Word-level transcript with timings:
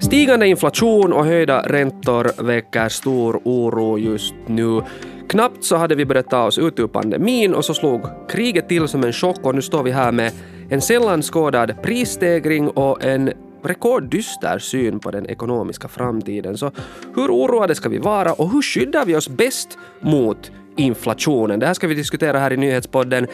Stigande 0.00 0.46
inflation 0.46 1.12
och 1.12 1.24
höjda 1.24 1.62
räntor 1.62 2.42
väcker 2.42 2.88
stor 2.88 3.40
oro 3.44 3.98
just 3.98 4.34
nu. 4.46 4.82
Knappt 5.28 5.64
så 5.64 5.76
hade 5.76 5.94
vi 5.94 6.04
börjat 6.04 6.30
ta 6.30 6.46
oss 6.46 6.58
ut 6.58 6.78
ur 6.78 6.86
pandemin 6.86 7.54
och 7.54 7.64
så 7.64 7.74
slog 7.74 8.02
kriget 8.28 8.68
till 8.68 8.88
som 8.88 9.04
en 9.04 9.12
chock 9.12 9.38
och 9.42 9.54
nu 9.54 9.62
står 9.62 9.82
vi 9.82 9.90
här 9.90 10.12
med 10.12 10.32
en 10.70 10.80
sällan 10.80 11.22
skådad 11.22 11.82
prisstegring 11.82 12.68
och 12.68 13.04
en 13.04 13.32
rekorddyster 13.62 14.58
syn 14.58 15.00
på 15.00 15.10
den 15.10 15.26
ekonomiska 15.26 15.88
framtiden. 15.88 16.58
Så 16.58 16.70
hur 17.14 17.30
oroade 17.30 17.74
ska 17.74 17.88
vi 17.88 17.98
vara 17.98 18.32
och 18.32 18.50
hur 18.50 18.62
skyddar 18.62 19.04
vi 19.04 19.16
oss 19.16 19.28
bäst 19.28 19.78
mot 20.00 20.50
inflationen? 20.76 21.60
Det 21.60 21.66
här 21.66 21.74
ska 21.74 21.86
vi 21.86 21.94
diskutera 21.94 22.38
här 22.38 22.52
i 22.52 22.56
nyhetspodden. 22.56 23.26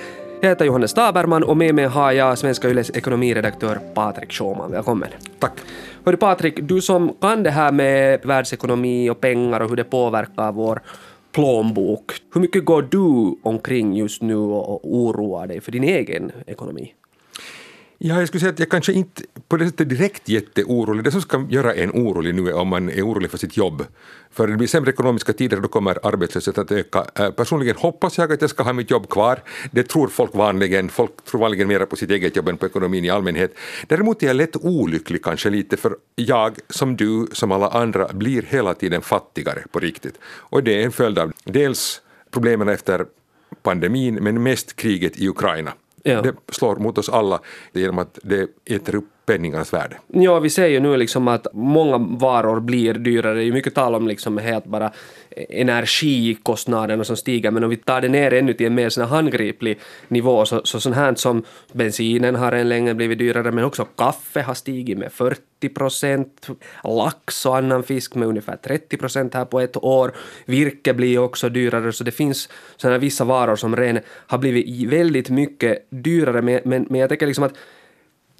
Jag 0.44 0.48
heter 0.50 0.64
Johannes 0.64 0.94
Taberman 0.94 1.42
och 1.44 1.56
med 1.56 1.74
mig 1.74 1.84
har 1.84 2.12
jag 2.12 2.38
Svenska 2.38 2.68
Yles 2.70 2.90
ekonomiredaktör 2.90 3.80
Patrik 3.94 4.32
Schauman. 4.32 4.70
Välkommen. 4.70 5.08
Tack. 5.38 5.52
Hörru 6.04 6.16
Patrik, 6.16 6.54
du 6.62 6.80
som 6.80 7.12
kan 7.20 7.42
det 7.42 7.50
här 7.50 7.72
med 7.72 8.20
världsekonomi 8.24 9.10
och 9.10 9.20
pengar 9.20 9.60
och 9.60 9.68
hur 9.68 9.76
det 9.76 9.84
påverkar 9.84 10.52
vår 10.52 10.80
plånbok. 11.32 12.12
Hur 12.34 12.40
mycket 12.40 12.64
går 12.64 12.82
du 12.82 13.36
omkring 13.42 13.96
just 13.96 14.22
nu 14.22 14.36
och 14.36 14.94
oroar 14.94 15.46
dig 15.46 15.60
för 15.60 15.72
din 15.72 15.84
egen 15.84 16.32
ekonomi? 16.46 16.94
Ja, 17.98 18.18
jag 18.18 18.28
skulle 18.28 18.40
säga 18.40 18.52
att 18.52 18.58
jag 18.58 18.68
kanske 18.68 18.92
inte 18.92 19.22
på 19.48 19.56
det 19.56 19.66
sättet 19.66 19.88
direkt 19.88 20.28
jätteorolig. 20.28 21.04
Det 21.04 21.10
som 21.10 21.20
ska 21.20 21.46
göra 21.50 21.74
en 21.74 21.90
orolig 21.90 22.34
nu 22.34 22.48
är 22.48 22.54
om 22.54 22.68
man 22.68 22.88
är 22.88 23.02
orolig 23.02 23.30
för 23.30 23.38
sitt 23.38 23.56
jobb. 23.56 23.86
För 24.30 24.46
det 24.46 24.56
blir 24.56 24.68
sämre 24.68 24.90
ekonomiska 24.90 25.32
tider 25.32 25.56
och 25.56 25.62
då 25.62 25.68
kommer 25.68 26.06
arbetslösheten 26.06 26.64
att 26.64 26.72
öka. 26.72 27.04
Eh, 27.14 27.30
personligen 27.30 27.76
hoppas 27.76 28.18
jag 28.18 28.32
att 28.32 28.40
jag 28.40 28.50
ska 28.50 28.62
ha 28.62 28.72
mitt 28.72 28.90
jobb 28.90 29.08
kvar. 29.08 29.42
Det 29.70 29.82
tror 29.82 30.08
folk 30.08 30.34
vanligen. 30.34 30.88
Folk 30.88 31.24
tror 31.24 31.40
vanligen 31.40 31.68
mer 31.68 31.80
på 31.84 31.96
sitt 31.96 32.10
eget 32.10 32.36
jobb 32.36 32.48
än 32.48 32.56
på 32.56 32.66
ekonomin 32.66 33.04
i 33.04 33.10
allmänhet. 33.10 33.54
Däremot 33.86 34.22
är 34.22 34.26
jag 34.26 34.36
lätt 34.36 34.56
olycklig 34.56 35.24
kanske 35.24 35.50
lite 35.50 35.76
för 35.76 35.96
jag, 36.14 36.56
som 36.68 36.96
du, 36.96 37.26
som 37.32 37.52
alla 37.52 37.68
andra, 37.68 38.08
blir 38.12 38.42
hela 38.42 38.74
tiden 38.74 39.02
fattigare 39.02 39.62
på 39.72 39.80
riktigt. 39.80 40.18
Och 40.24 40.62
det 40.62 40.80
är 40.80 40.84
en 40.84 40.92
följd 40.92 41.18
av 41.18 41.32
dels 41.44 42.00
problemen 42.30 42.68
efter 42.68 43.06
pandemin 43.62 44.14
men 44.14 44.42
mest 44.42 44.76
kriget 44.76 45.18
i 45.18 45.28
Ukraina. 45.28 45.72
Ja. 46.06 46.22
Det 46.22 46.34
slår 46.48 46.76
mot 46.76 46.98
oss 46.98 47.08
alla 47.08 47.40
genom 47.72 47.98
att 47.98 48.18
det 48.22 48.48
äter 48.64 48.94
upp 48.94 49.08
penningarnas 49.26 49.72
värde. 49.72 49.96
Ja, 50.12 50.40
vi 50.40 50.50
ser 50.50 50.66
ju 50.66 50.80
nu 50.80 50.96
liksom 50.96 51.28
att 51.28 51.46
många 51.52 51.98
varor 51.98 52.60
blir 52.60 52.94
dyrare. 52.94 53.34
Det 53.34 53.42
är 53.42 53.44
ju 53.44 53.52
mycket 53.52 53.74
tal 53.74 53.94
om 53.94 54.08
liksom 54.08 54.38
helt 54.38 54.64
bara 54.64 54.92
energikostnaderna 55.48 57.04
som 57.04 57.16
stiger, 57.16 57.50
men 57.50 57.64
om 57.64 57.70
vi 57.70 57.76
tar 57.76 58.00
det 58.00 58.08
ner 58.08 58.32
ännu 58.32 58.54
till 58.54 58.66
en 58.66 58.74
mer 58.74 58.88
sån 58.88 59.04
handgriplig 59.04 59.78
nivå, 60.08 60.44
så, 60.44 60.60
så 60.64 60.80
sånt 60.80 60.96
här 60.96 61.14
som 61.14 61.44
bensinen 61.72 62.34
har 62.34 62.52
än 62.52 62.68
länge 62.68 62.94
blivit 62.94 63.18
dyrare, 63.18 63.52
men 63.52 63.64
också 63.64 63.84
kaffe 63.84 64.42
har 64.42 64.54
stigit 64.54 64.98
med 64.98 65.12
40 65.12 65.68
procent, 65.68 66.48
lax 66.84 67.46
och 67.46 67.56
annan 67.56 67.82
fisk 67.82 68.14
med 68.14 68.28
ungefär 68.28 68.56
30 68.56 68.96
procent 68.96 69.34
här 69.34 69.44
på 69.44 69.60
ett 69.60 69.76
år. 69.76 70.12
Virke 70.44 70.94
blir 70.94 71.18
också 71.18 71.48
dyrare, 71.48 71.92
så 71.92 72.04
det 72.04 72.12
finns 72.12 72.48
sådana 72.76 72.98
vissa 72.98 73.24
varor 73.24 73.56
som 73.56 73.76
redan 73.76 74.02
har 74.06 74.38
blivit 74.38 74.88
väldigt 74.88 75.30
mycket 75.30 75.86
dyrare, 75.90 76.42
men, 76.42 76.60
men, 76.64 76.86
men 76.90 77.00
jag 77.00 77.08
tänker 77.08 77.26
liksom 77.26 77.44
att 77.44 77.54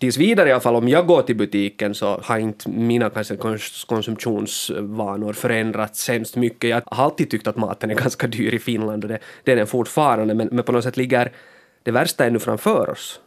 tills 0.00 0.16
vidare 0.16 0.48
i 0.48 0.52
alla 0.52 0.60
fall, 0.60 0.76
om 0.76 0.88
jag 0.88 1.06
går 1.06 1.22
till 1.22 1.36
butiken 1.36 1.94
så 1.94 2.20
har 2.22 2.38
inte 2.38 2.68
mina 2.68 3.10
kanske 3.10 3.36
konsumtionsvanor 3.86 5.32
förändrats 5.32 6.08
hemskt 6.08 6.36
mycket. 6.36 6.70
Jag 6.70 6.82
har 6.86 7.04
alltid 7.04 7.30
tyckt 7.30 7.46
att 7.46 7.56
maten 7.56 7.90
är 7.90 7.94
ganska 8.04 8.26
dyr 8.26 8.54
i 8.54 8.58
Finland 8.58 9.04
och 9.04 9.08
det, 9.08 9.18
det 9.44 9.52
är 9.52 9.56
den 9.56 9.66
fortfarande, 9.66 10.34
men, 10.34 10.48
men 10.52 10.64
på 10.64 10.72
något 10.72 10.84
sätt 10.84 10.96
ligger 10.96 11.32
det 11.82 11.90
värsta 11.90 12.26
ännu 12.26 12.38
framför 12.38 12.90
oss. 12.90 13.20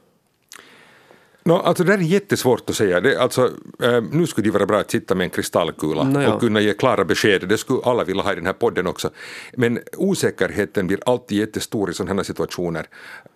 No, 1.47 1.53
alltså 1.53 1.83
det 1.83 1.93
är 1.93 1.97
jättesvårt 1.97 2.69
att 2.69 2.75
säga. 2.75 3.01
Det, 3.01 3.17
alltså, 3.17 3.51
äh, 3.83 4.01
nu 4.11 4.27
skulle 4.27 4.47
det 4.47 4.51
vara 4.51 4.65
bra 4.65 4.79
att 4.79 4.91
sitta 4.91 5.15
med 5.15 5.23
en 5.23 5.29
kristallkula 5.29 6.03
no, 6.03 6.21
ja. 6.21 6.33
och 6.33 6.39
kunna 6.39 6.59
ge 6.61 6.73
klara 6.73 7.05
besked. 7.05 7.47
Det 7.47 7.57
skulle 7.57 7.81
alla 7.83 8.03
vilja 8.03 8.23
ha 8.23 8.31
i 8.31 8.35
den 8.35 8.45
här 8.45 8.53
podden 8.53 8.87
också. 8.87 9.09
Men 9.53 9.79
osäkerheten 9.97 10.87
blir 10.87 10.99
alltid 11.05 11.37
jättestor 11.37 11.89
i 11.89 11.93
sådana 11.93 12.15
här 12.15 12.23
situationer. 12.23 12.87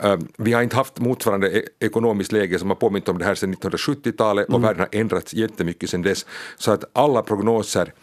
Äh, 0.03 0.17
vi 0.37 0.53
har 0.53 0.61
inte 0.61 0.75
haft 0.75 0.99
motsvarande 0.99 1.57
e 1.57 1.63
ekonomiskt 1.79 2.31
läge 2.31 2.59
som 2.59 2.69
har 2.69 2.75
påmint 2.75 3.09
om 3.09 3.17
det 3.17 3.25
här 3.25 3.35
sedan 3.35 3.55
1970-talet 3.55 4.47
och 4.47 4.55
mm. 4.55 4.61
världen 4.61 4.79
har 4.79 4.99
ändrats 4.99 5.33
jättemycket 5.33 5.89
sedan 5.89 6.01
dess. 6.01 6.25
Så 6.57 6.71
att 6.71 6.83
alla 6.93 7.21
prognoser 7.21 7.93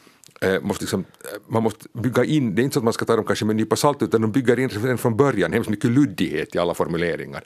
äh, 0.40 0.60
Måste 0.60 0.84
liksom, 0.84 1.04
man 1.48 1.62
måste 1.62 1.88
bygga 1.92 2.24
in, 2.24 2.54
det 2.54 2.62
är 2.62 2.64
inte 2.64 2.74
så 2.74 2.80
att 2.80 2.84
man 2.84 2.92
ska 2.92 3.04
ta 3.04 3.16
dem 3.16 3.24
kanske 3.24 3.44
med 3.44 3.52
en 3.52 3.56
nypa 3.56 3.76
salt 3.76 4.02
utan 4.02 4.20
de 4.20 4.32
bygger 4.32 4.58
in 4.58 4.98
från 4.98 5.16
början 5.16 5.52
hemskt 5.52 5.70
mycket 5.70 5.90
luddighet 5.90 6.54
i 6.54 6.58
alla 6.58 6.74
formuleringar. 6.74 7.44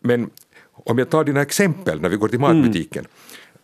Men 0.00 0.30
om 0.84 0.98
jag 0.98 1.10
tar 1.10 1.24
dina 1.24 1.42
exempel 1.42 2.00
när 2.00 2.08
vi 2.08 2.16
går 2.16 2.28
till 2.28 2.40
matbutiken, 2.40 3.00
mm. 3.00 3.10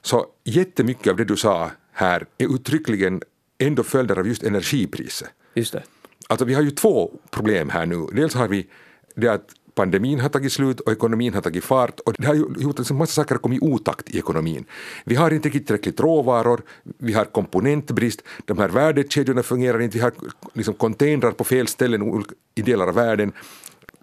så 0.02 0.26
jättemycket 0.44 1.10
av 1.10 1.16
det 1.16 1.24
du 1.24 1.36
sa 1.36 1.70
här 1.92 2.26
är 2.38 2.54
uttryckligen 2.54 3.22
ändå 3.58 3.82
följder 3.82 4.18
av 4.18 4.28
just 4.28 4.42
energipriser. 4.42 5.28
Just 5.54 5.72
det. 5.72 5.82
Alltså 6.28 6.44
vi 6.44 6.54
har 6.54 6.62
ju 6.62 6.70
två 6.70 7.10
problem 7.30 7.70
här 7.70 7.86
nu. 7.86 8.06
Dels 8.12 8.34
har 8.34 8.48
vi 8.48 8.66
det 9.14 9.28
att 9.28 9.50
pandemin 9.76 10.20
har 10.20 10.28
tagit 10.28 10.52
slut 10.52 10.80
och 10.80 10.92
ekonomin 10.92 11.34
har 11.34 11.42
tagit 11.42 11.64
fart 11.64 12.00
och 12.00 12.14
det 12.18 12.26
har 12.26 12.34
gjort 12.34 12.80
att 12.80 12.90
en 12.90 12.96
massa 12.96 13.12
saker 13.12 13.34
har 13.34 13.40
kommit 13.40 13.62
i 13.62 13.66
otakt 13.66 14.10
i 14.10 14.18
ekonomin. 14.18 14.64
Vi 15.04 15.14
har 15.14 15.30
inte 15.30 15.50
tillräckligt 15.50 16.00
råvaror, 16.00 16.62
vi 16.98 17.12
har 17.12 17.24
komponentbrist, 17.24 18.22
de 18.44 18.58
här 18.58 18.68
värdekedjorna 18.68 19.42
fungerar 19.42 19.80
inte, 19.80 19.98
vi 19.98 20.02
har 20.02 20.12
liksom 20.52 20.74
containrar 20.74 21.30
på 21.30 21.44
fel 21.44 21.68
ställen 21.68 22.24
i 22.54 22.62
delar 22.62 22.86
av 22.86 22.94
världen 22.94 23.32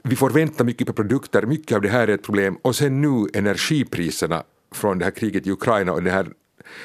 vi 0.04 0.16
får 0.16 0.30
vänta 0.30 0.64
mycket 0.64 0.88
på 0.88 0.94
produkter, 0.94 1.42
mycket 1.46 1.76
av 1.76 1.82
det 1.82 1.90
här 1.90 2.08
är 2.08 2.14
ett 2.14 2.24
problem. 2.24 2.58
Och 2.62 2.76
sen 2.76 3.02
nu 3.02 3.28
energipriserna 3.34 4.44
från 4.72 5.00
det 5.00 5.06
här 5.06 5.12
kriget 5.12 5.48
i 5.48 5.52
Ukraina 5.52 5.92
och 5.92 6.04
det 6.04 6.12
här, 6.12 6.28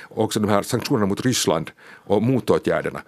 också 0.09 0.41
de 0.41 0.49
här 0.49 0.63
sanktionerna 0.63 1.07
mot 1.07 1.25
Ryssland 1.25 1.71
och 2.07 2.23
motåtgärderna 2.23 3.03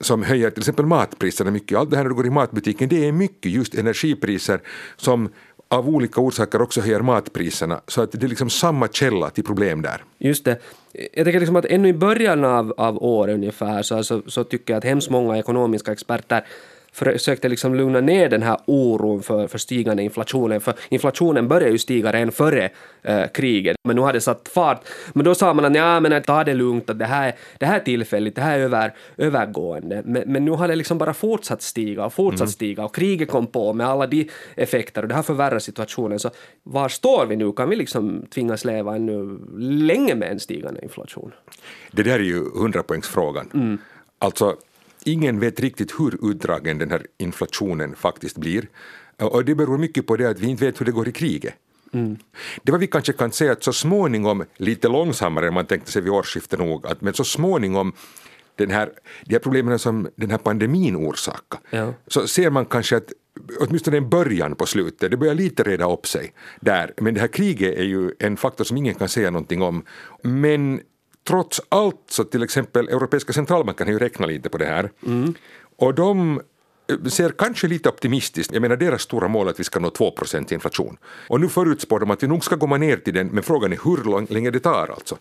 som 0.00 0.22
höjer 0.22 0.50
till 0.50 0.60
exempel 0.60 0.86
matpriserna 0.86 1.50
mycket. 1.50 1.78
Allt 1.78 1.90
det 1.90 1.96
här 1.96 2.04
när 2.04 2.08
du 2.08 2.14
går 2.14 2.26
i 2.26 2.30
matbutiken, 2.30 2.88
det 2.88 3.08
är 3.08 3.12
mycket 3.12 3.52
just 3.52 3.74
energipriser 3.74 4.60
som 4.96 5.28
av 5.68 5.88
olika 5.88 6.20
orsaker 6.20 6.62
också 6.62 6.80
höjer 6.80 7.00
matpriserna. 7.00 7.80
Så 7.86 8.02
att 8.02 8.12
det 8.12 8.22
är 8.22 8.28
liksom 8.28 8.50
samma 8.50 8.88
källa 8.88 9.30
till 9.30 9.44
problem 9.44 9.82
där. 9.82 10.04
Just 10.18 10.44
det. 10.44 10.58
Jag 10.92 11.24
tänker 11.24 11.40
liksom 11.40 11.56
att 11.56 11.64
ännu 11.64 11.88
i 11.88 11.92
början 11.92 12.44
av, 12.44 12.74
av 12.76 13.02
året 13.04 13.34
ungefär 13.34 13.82
så, 13.82 14.04
så, 14.04 14.22
så 14.26 14.44
tycker 14.44 14.72
jag 14.72 14.78
att 14.78 14.84
hemskt 14.84 15.10
många 15.10 15.38
ekonomiska 15.38 15.92
experter 15.92 16.46
försökte 16.98 17.48
liksom 17.48 17.74
lugna 17.74 18.00
ner 18.00 18.28
den 18.28 18.42
här 18.42 18.58
oron 18.66 19.22
för, 19.22 19.46
för 19.46 19.58
stigande 19.58 20.02
inflationen, 20.02 20.60
för 20.60 20.74
inflationen 20.88 21.48
började 21.48 21.72
ju 21.72 21.78
stiga 21.78 22.12
redan 22.12 22.32
före 22.32 22.70
äh, 23.02 23.26
kriget, 23.34 23.76
men 23.84 23.96
nu 23.96 24.02
har 24.02 24.12
det 24.12 24.20
satt 24.20 24.48
fart. 24.48 24.80
Men 25.12 25.24
då 25.24 25.34
sa 25.34 25.54
man 25.54 25.64
att 25.64 25.74
ja, 25.74 26.00
men 26.00 26.22
ta 26.22 26.44
det 26.44 26.54
lugnt, 26.54 26.90
att 26.90 26.98
det 26.98 27.04
här, 27.04 27.34
det 27.58 27.66
här 27.66 27.80
är 27.80 27.84
tillfälligt, 27.84 28.34
det 28.34 28.42
här 28.42 28.58
är 28.58 28.62
över, 28.62 28.94
övergående. 29.16 30.02
Men, 30.04 30.22
men 30.26 30.44
nu 30.44 30.50
har 30.50 30.68
det 30.68 30.76
liksom 30.76 30.98
bara 30.98 31.14
fortsatt 31.14 31.62
stiga 31.62 32.04
och 32.04 32.12
fortsatt 32.12 32.40
mm. 32.40 32.52
stiga 32.52 32.84
och 32.84 32.94
kriget 32.94 33.30
kom 33.30 33.46
på 33.46 33.72
med 33.72 33.86
alla 33.86 34.06
de 34.06 34.28
effekter 34.56 35.02
och 35.02 35.08
det 35.08 35.14
har 35.14 35.22
förvärrat 35.22 35.62
situationen. 35.62 36.18
Så 36.18 36.30
var 36.62 36.88
står 36.88 37.26
vi 37.26 37.36
nu? 37.36 37.52
Kan 37.52 37.68
vi 37.68 37.76
liksom 37.76 38.26
tvingas 38.34 38.64
leva 38.64 38.96
ännu 38.96 39.38
länge 39.58 40.14
med 40.14 40.30
en 40.30 40.40
stigande 40.40 40.82
inflation? 40.82 41.32
Det 41.90 42.02
där 42.02 42.18
är 42.18 42.24
ju 42.24 42.44
hundrapoängsfrågan. 42.54 43.50
Mm. 43.54 43.78
Alltså 44.18 44.56
ingen 45.12 45.40
vet 45.40 45.60
riktigt 45.60 46.00
hur 46.00 46.30
utdragen 46.30 46.78
den 46.78 46.90
här 46.90 47.06
inflationen 47.18 47.94
faktiskt 47.96 48.36
blir. 48.38 48.68
Och 49.16 49.44
det 49.44 49.54
beror 49.54 49.78
mycket 49.78 50.06
på 50.06 50.16
det 50.16 50.30
att 50.30 50.40
vi 50.40 50.46
inte 50.46 50.64
vet 50.64 50.80
hur 50.80 50.86
det 50.86 50.92
går 50.92 51.08
i 51.08 51.12
kriget. 51.12 51.54
Mm. 51.92 52.16
Det 52.62 52.72
var 52.72 52.78
vi 52.78 52.86
kanske 52.86 53.12
kan 53.12 53.32
säga 53.32 53.52
att 53.52 53.62
så 53.62 53.72
småningom, 53.72 54.44
lite 54.56 54.88
långsammare 54.88 55.46
än 55.46 55.54
man 55.54 55.66
tänkte 55.66 55.90
sig 55.90 56.02
vid 56.02 56.12
årsskiftet 56.12 56.58
nog, 56.58 56.86
att, 56.86 57.00
men 57.00 57.14
så 57.14 57.24
småningom 57.24 57.92
den 58.56 58.70
här, 58.70 58.90
de 59.24 59.34
här 59.34 59.40
problemen 59.40 59.78
som 59.78 60.08
den 60.16 60.30
här 60.30 60.38
pandemin 60.38 60.96
orsakar, 60.96 61.60
ja. 61.70 61.94
så 62.06 62.26
ser 62.26 62.50
man 62.50 62.66
kanske 62.66 62.96
att 62.96 63.12
åtminstone 63.60 63.96
en 63.96 64.08
början 64.08 64.54
på 64.54 64.66
slutet, 64.66 65.10
det 65.10 65.16
börjar 65.16 65.34
lite 65.34 65.62
reda 65.62 65.92
upp 65.92 66.06
sig 66.06 66.32
där. 66.60 66.92
Men 66.96 67.14
det 67.14 67.20
här 67.20 67.28
kriget 67.28 67.78
är 67.78 67.84
ju 67.84 68.12
en 68.18 68.36
faktor 68.36 68.64
som 68.64 68.76
ingen 68.76 68.94
kan 68.94 69.08
säga 69.08 69.30
någonting 69.30 69.62
om. 69.62 69.82
Men 70.22 70.80
trots 71.28 71.60
allt 71.68 72.02
så 72.08 72.24
till 72.24 72.42
exempel 72.42 72.88
Europeiska 72.88 73.32
centralbanken 73.32 73.86
har 73.86 73.92
ju 73.92 73.98
räknat 73.98 74.28
lite 74.28 74.48
på 74.48 74.58
det 74.58 74.66
här 74.66 74.90
mm. 75.06 75.34
och 75.76 75.94
de 75.94 76.40
eh, 76.90 77.04
ser 77.04 77.30
kanske 77.30 77.68
lite 77.68 77.88
optimistiskt, 77.88 78.52
jag 78.52 78.62
menar 78.62 78.76
deras 78.76 79.02
stora 79.02 79.28
mål 79.28 79.46
är 79.46 79.50
att 79.50 79.60
vi 79.60 79.64
ska 79.64 79.80
nå 79.80 79.88
2% 79.88 80.52
inflation. 80.52 80.96
Och 81.28 81.40
nu 81.40 81.48
förutspår 81.48 82.00
de 82.00 82.10
att 82.10 82.22
vi 82.22 82.26
nog 82.26 82.44
ska 82.44 82.56
komma 82.56 82.76
ner 82.76 82.96
till 82.96 83.14
den, 83.14 83.26
men 83.26 83.42
frågan 83.42 83.72
är 83.72 83.78
hur 83.84 84.32
länge 84.34 84.50
det 84.50 84.60
tar 84.60 84.88
alltså. 84.88 85.16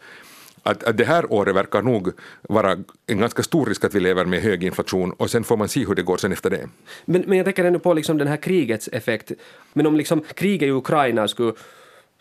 Att, 0.63 0.83
att 0.83 0.98
det 0.98 1.06
här 1.06 1.33
året 1.33 1.56
verkar 1.56 1.81
nog 1.81 2.12
vara 2.42 2.77
en 3.07 3.19
ganska 3.19 3.44
stor 3.44 3.65
risk 3.65 3.83
att 3.83 3.95
vi 3.95 4.00
lever 4.00 4.25
med 4.25 4.42
hög 4.42 4.63
inflation 4.63 5.12
och 5.12 5.30
sen 5.30 5.44
får 5.44 5.57
man 5.57 5.68
se 5.68 5.86
hur 5.86 5.95
det 5.95 6.03
går 6.03 6.18
sen 6.18 6.31
efter 6.31 6.50
det. 6.50 6.68
Men, 7.06 7.24
men 7.27 7.38
jag 7.38 7.45
tänker 7.45 7.65
ändå 7.65 7.80
på 7.80 7.94
liksom 7.94 8.18
den 8.18 8.27
här 8.27 8.38
krigets 8.38 8.89
effekt. 8.92 9.31
Men 9.74 9.88
om 9.88 9.95
liksom 9.95 10.24
kriget 10.33 10.68
i 10.68 10.71
Ukraina 10.71 11.27
skulle 11.27 11.53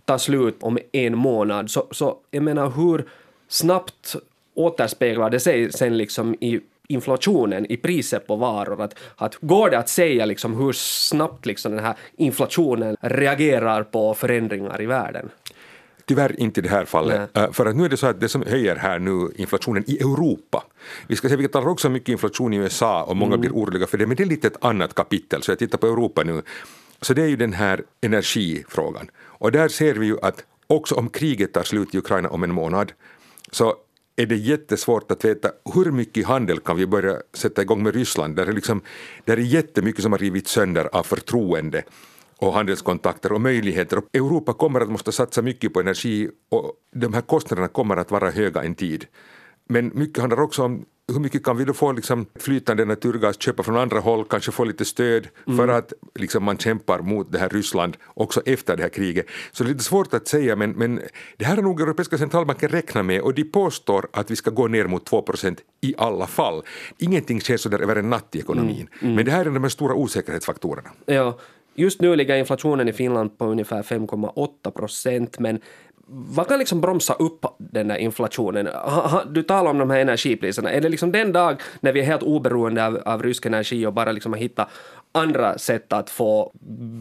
ta 0.04 0.18
slut 0.18 0.56
om 0.60 0.78
en 0.92 1.18
månad, 1.18 1.70
så, 1.70 1.86
så 1.90 2.18
jag 2.30 2.42
menar 2.42 2.70
hur 2.70 3.04
snabbt 3.48 4.16
återspeglar 4.54 5.30
det 5.30 5.40
sig 5.40 5.72
sen 5.72 5.96
liksom 5.96 6.34
i 6.34 6.60
inflationen 6.88 7.66
i 7.72 7.76
priset 7.76 8.26
på 8.26 8.36
varor. 8.36 8.82
Att, 8.82 8.94
att 9.16 9.36
går 9.40 9.70
det 9.70 9.78
att 9.78 9.88
säga 9.88 10.26
liksom 10.26 10.54
hur 10.54 10.72
snabbt 10.72 11.46
liksom 11.46 11.72
den 11.72 11.84
här 11.84 11.94
inflationen 12.16 12.96
reagerar 13.00 13.82
på 13.82 14.14
förändringar 14.14 14.82
i 14.82 14.86
världen? 14.86 15.30
Tyvärr 16.04 16.40
inte 16.40 16.60
i 16.60 16.62
det 16.62 16.68
här 16.68 16.84
fallet. 16.84 17.30
Nej. 17.32 17.44
Eh, 17.44 17.52
för 17.52 17.66
att 17.66 17.76
nu 17.76 17.84
är 17.84 17.88
det 17.88 17.96
så 17.96 18.06
att 18.06 18.20
det 18.20 18.28
som 18.28 18.42
höjer 18.42 18.76
här 18.76 18.98
nu 18.98 19.30
inflationen 19.36 19.84
i 19.86 19.98
Europa, 19.98 20.64
vi 21.06 21.16
ska 21.16 21.28
säga 21.28 21.38
vi 21.38 21.48
talar 21.48 21.68
också 21.68 21.88
mycket 21.88 22.08
inflation 22.08 22.54
i 22.54 22.56
USA 22.56 23.02
och 23.02 23.16
många 23.16 23.34
mm. 23.34 23.40
blir 23.40 23.50
oroliga 23.50 23.86
för 23.86 23.98
det, 23.98 24.06
men 24.06 24.16
det 24.16 24.22
är 24.22 24.26
lite 24.26 24.46
ett 24.46 24.64
annat 24.64 24.94
kapitel, 24.94 25.42
så 25.42 25.50
jag 25.50 25.58
tittar 25.58 25.78
på 25.78 25.86
Europa 25.86 26.22
nu. 26.22 26.42
Så 27.00 27.14
det 27.14 27.22
är 27.22 27.26
ju 27.26 27.36
den 27.36 27.52
här 27.52 27.82
energifrågan. 28.00 29.10
Och 29.16 29.52
där 29.52 29.68
ser 29.68 29.94
vi 29.94 30.06
ju 30.06 30.16
att 30.22 30.44
också 30.66 30.94
om 30.94 31.08
kriget 31.08 31.52
tar 31.52 31.62
slut 31.62 31.94
i 31.94 31.98
Ukraina 31.98 32.28
om 32.28 32.42
en 32.42 32.52
månad, 32.52 32.92
så 33.50 33.74
är 34.16 34.26
det 34.26 34.36
jättesvårt 34.36 35.10
att 35.10 35.24
veta 35.24 35.50
hur 35.74 35.90
mycket 35.90 36.26
handel 36.26 36.60
kan 36.60 36.76
vi 36.76 36.86
börja 36.86 37.16
sätta 37.32 37.62
igång 37.62 37.82
med 37.82 37.94
Ryssland. 37.94 38.36
Där 38.36 38.46
är, 38.46 38.52
liksom, 38.52 38.80
där 39.24 39.36
är 39.36 39.40
jättemycket 39.40 40.02
som 40.02 40.12
har 40.12 40.18
rivits 40.18 40.50
sönder 40.50 40.88
av 40.92 41.02
förtroende 41.02 41.82
och 42.38 42.52
handelskontakter 42.52 43.32
och 43.32 43.40
möjligheter. 43.40 44.02
Europa 44.12 44.52
kommer 44.52 44.80
att 44.80 44.90
måste 44.90 45.12
satsa 45.12 45.42
mycket 45.42 45.72
på 45.72 45.80
energi 45.80 46.30
och 46.50 46.72
de 46.92 47.14
här 47.14 47.20
kostnaderna 47.20 47.68
kommer 47.68 47.96
att 47.96 48.10
vara 48.10 48.30
höga 48.30 48.62
en 48.62 48.74
tid. 48.74 49.06
Men 49.68 49.90
mycket 49.94 50.20
handlar 50.20 50.40
också 50.40 50.62
om 50.62 50.84
hur 51.12 51.20
mycket 51.20 51.44
kan 51.44 51.56
vi 51.56 51.64
då 51.64 51.72
få 51.72 51.92
liksom 51.92 52.26
flytande 52.34 52.84
naturgas, 52.84 53.40
köpa 53.40 53.62
från 53.62 53.76
andra 53.76 54.00
håll, 54.00 54.24
kanske 54.24 54.52
få 54.52 54.64
lite 54.64 54.84
stöd 54.84 55.28
mm. 55.46 55.56
för 55.56 55.68
att 55.68 55.92
liksom 56.14 56.44
man 56.44 56.58
kämpar 56.58 56.98
mot 56.98 57.32
det 57.32 57.38
här 57.38 57.48
Ryssland 57.48 57.96
också 58.14 58.42
efter 58.46 58.76
det 58.76 58.82
här 58.82 58.90
kriget. 58.90 59.26
Så 59.52 59.64
det 59.64 59.70
är 59.70 59.72
lite 59.72 59.84
svårt 59.84 60.14
att 60.14 60.28
säga 60.28 60.56
men, 60.56 60.70
men 60.70 61.00
det 61.36 61.44
här 61.44 61.56
har 61.56 61.62
nog 61.62 61.80
Europeiska 61.80 62.18
centralbanken 62.18 62.68
räknat 62.68 63.04
med 63.04 63.20
och 63.20 63.34
de 63.34 63.44
påstår 63.44 64.06
att 64.12 64.30
vi 64.30 64.36
ska 64.36 64.50
gå 64.50 64.68
ner 64.68 64.86
mot 64.86 65.10
2% 65.10 65.58
i 65.80 65.94
alla 65.98 66.26
fall. 66.26 66.62
Ingenting 66.98 67.40
sker 67.40 67.56
så 67.56 67.68
där 67.68 67.82
över 67.82 67.96
en 67.96 68.10
natt 68.10 68.34
i 68.34 68.38
ekonomin. 68.38 68.76
Mm. 68.76 68.88
Mm. 69.00 69.14
Men 69.14 69.24
det 69.24 69.30
här 69.30 69.40
är 69.40 69.50
de 69.50 69.62
här 69.62 69.70
stora 69.70 69.94
osäkerhetsfaktorerna. 69.94 70.90
Ja, 71.06 71.38
Just 71.78 72.00
nu 72.00 72.16
ligger 72.16 72.36
inflationen 72.36 72.88
i 72.88 72.92
Finland 72.92 73.38
på 73.38 73.46
ungefär 73.46 73.82
5,8 73.82 74.70
procent, 74.70 75.38
men 75.38 75.60
vad 76.08 76.48
kan 76.48 76.58
liksom 76.58 76.80
bromsa 76.80 77.14
upp 77.14 77.46
den 77.58 77.88
där 77.88 77.96
inflationen? 77.96 78.68
Du 79.30 79.42
talar 79.42 79.70
om 79.70 79.78
de 79.78 79.90
här 79.90 79.98
energipriserna. 79.98 80.70
Är 80.70 80.80
det 80.80 80.88
liksom 80.88 81.12
den 81.12 81.32
dag 81.32 81.60
när 81.80 81.92
vi 81.92 82.00
är 82.00 82.04
helt 82.04 82.22
oberoende 82.22 82.86
av, 82.86 83.02
av 83.04 83.22
rysk 83.22 83.46
energi 83.46 83.86
och 83.86 83.92
bara 83.92 84.12
liksom 84.12 84.32
har 84.32 84.40
hittat 84.40 84.68
andra 85.12 85.58
sätt 85.58 85.92
att 85.92 86.10
få 86.10 86.52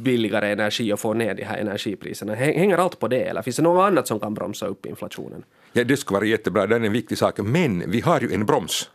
billigare 0.04 0.52
energi 0.52 0.94
och 0.94 1.00
få 1.00 1.14
ner 1.14 1.34
de 1.34 1.44
här 1.44 1.58
energipriserna? 1.58 2.36
Hänger 2.36 2.78
allt 2.78 3.00
på 3.00 3.08
det 3.08 3.24
eller 3.24 3.42
finns 3.42 3.56
det 3.56 3.64
något 3.64 3.88
annat 3.88 4.08
som 4.08 4.20
kan 4.20 4.34
bromsa 4.34 4.68
upp 4.68 4.86
inflationen? 4.86 5.44
Ja, 5.74 5.84
det 5.84 5.98
skulle 5.98 6.18
vara 6.18 6.28
jättebra, 6.28 6.68
det 6.68 6.76
är 6.76 6.80
en 6.80 6.94
viktig 6.94 7.18
sak, 7.18 7.38
men 7.38 7.92
vi 7.92 8.02
har 8.02 8.22
ju 8.22 8.34
en 8.34 8.46
broms. 8.46 8.90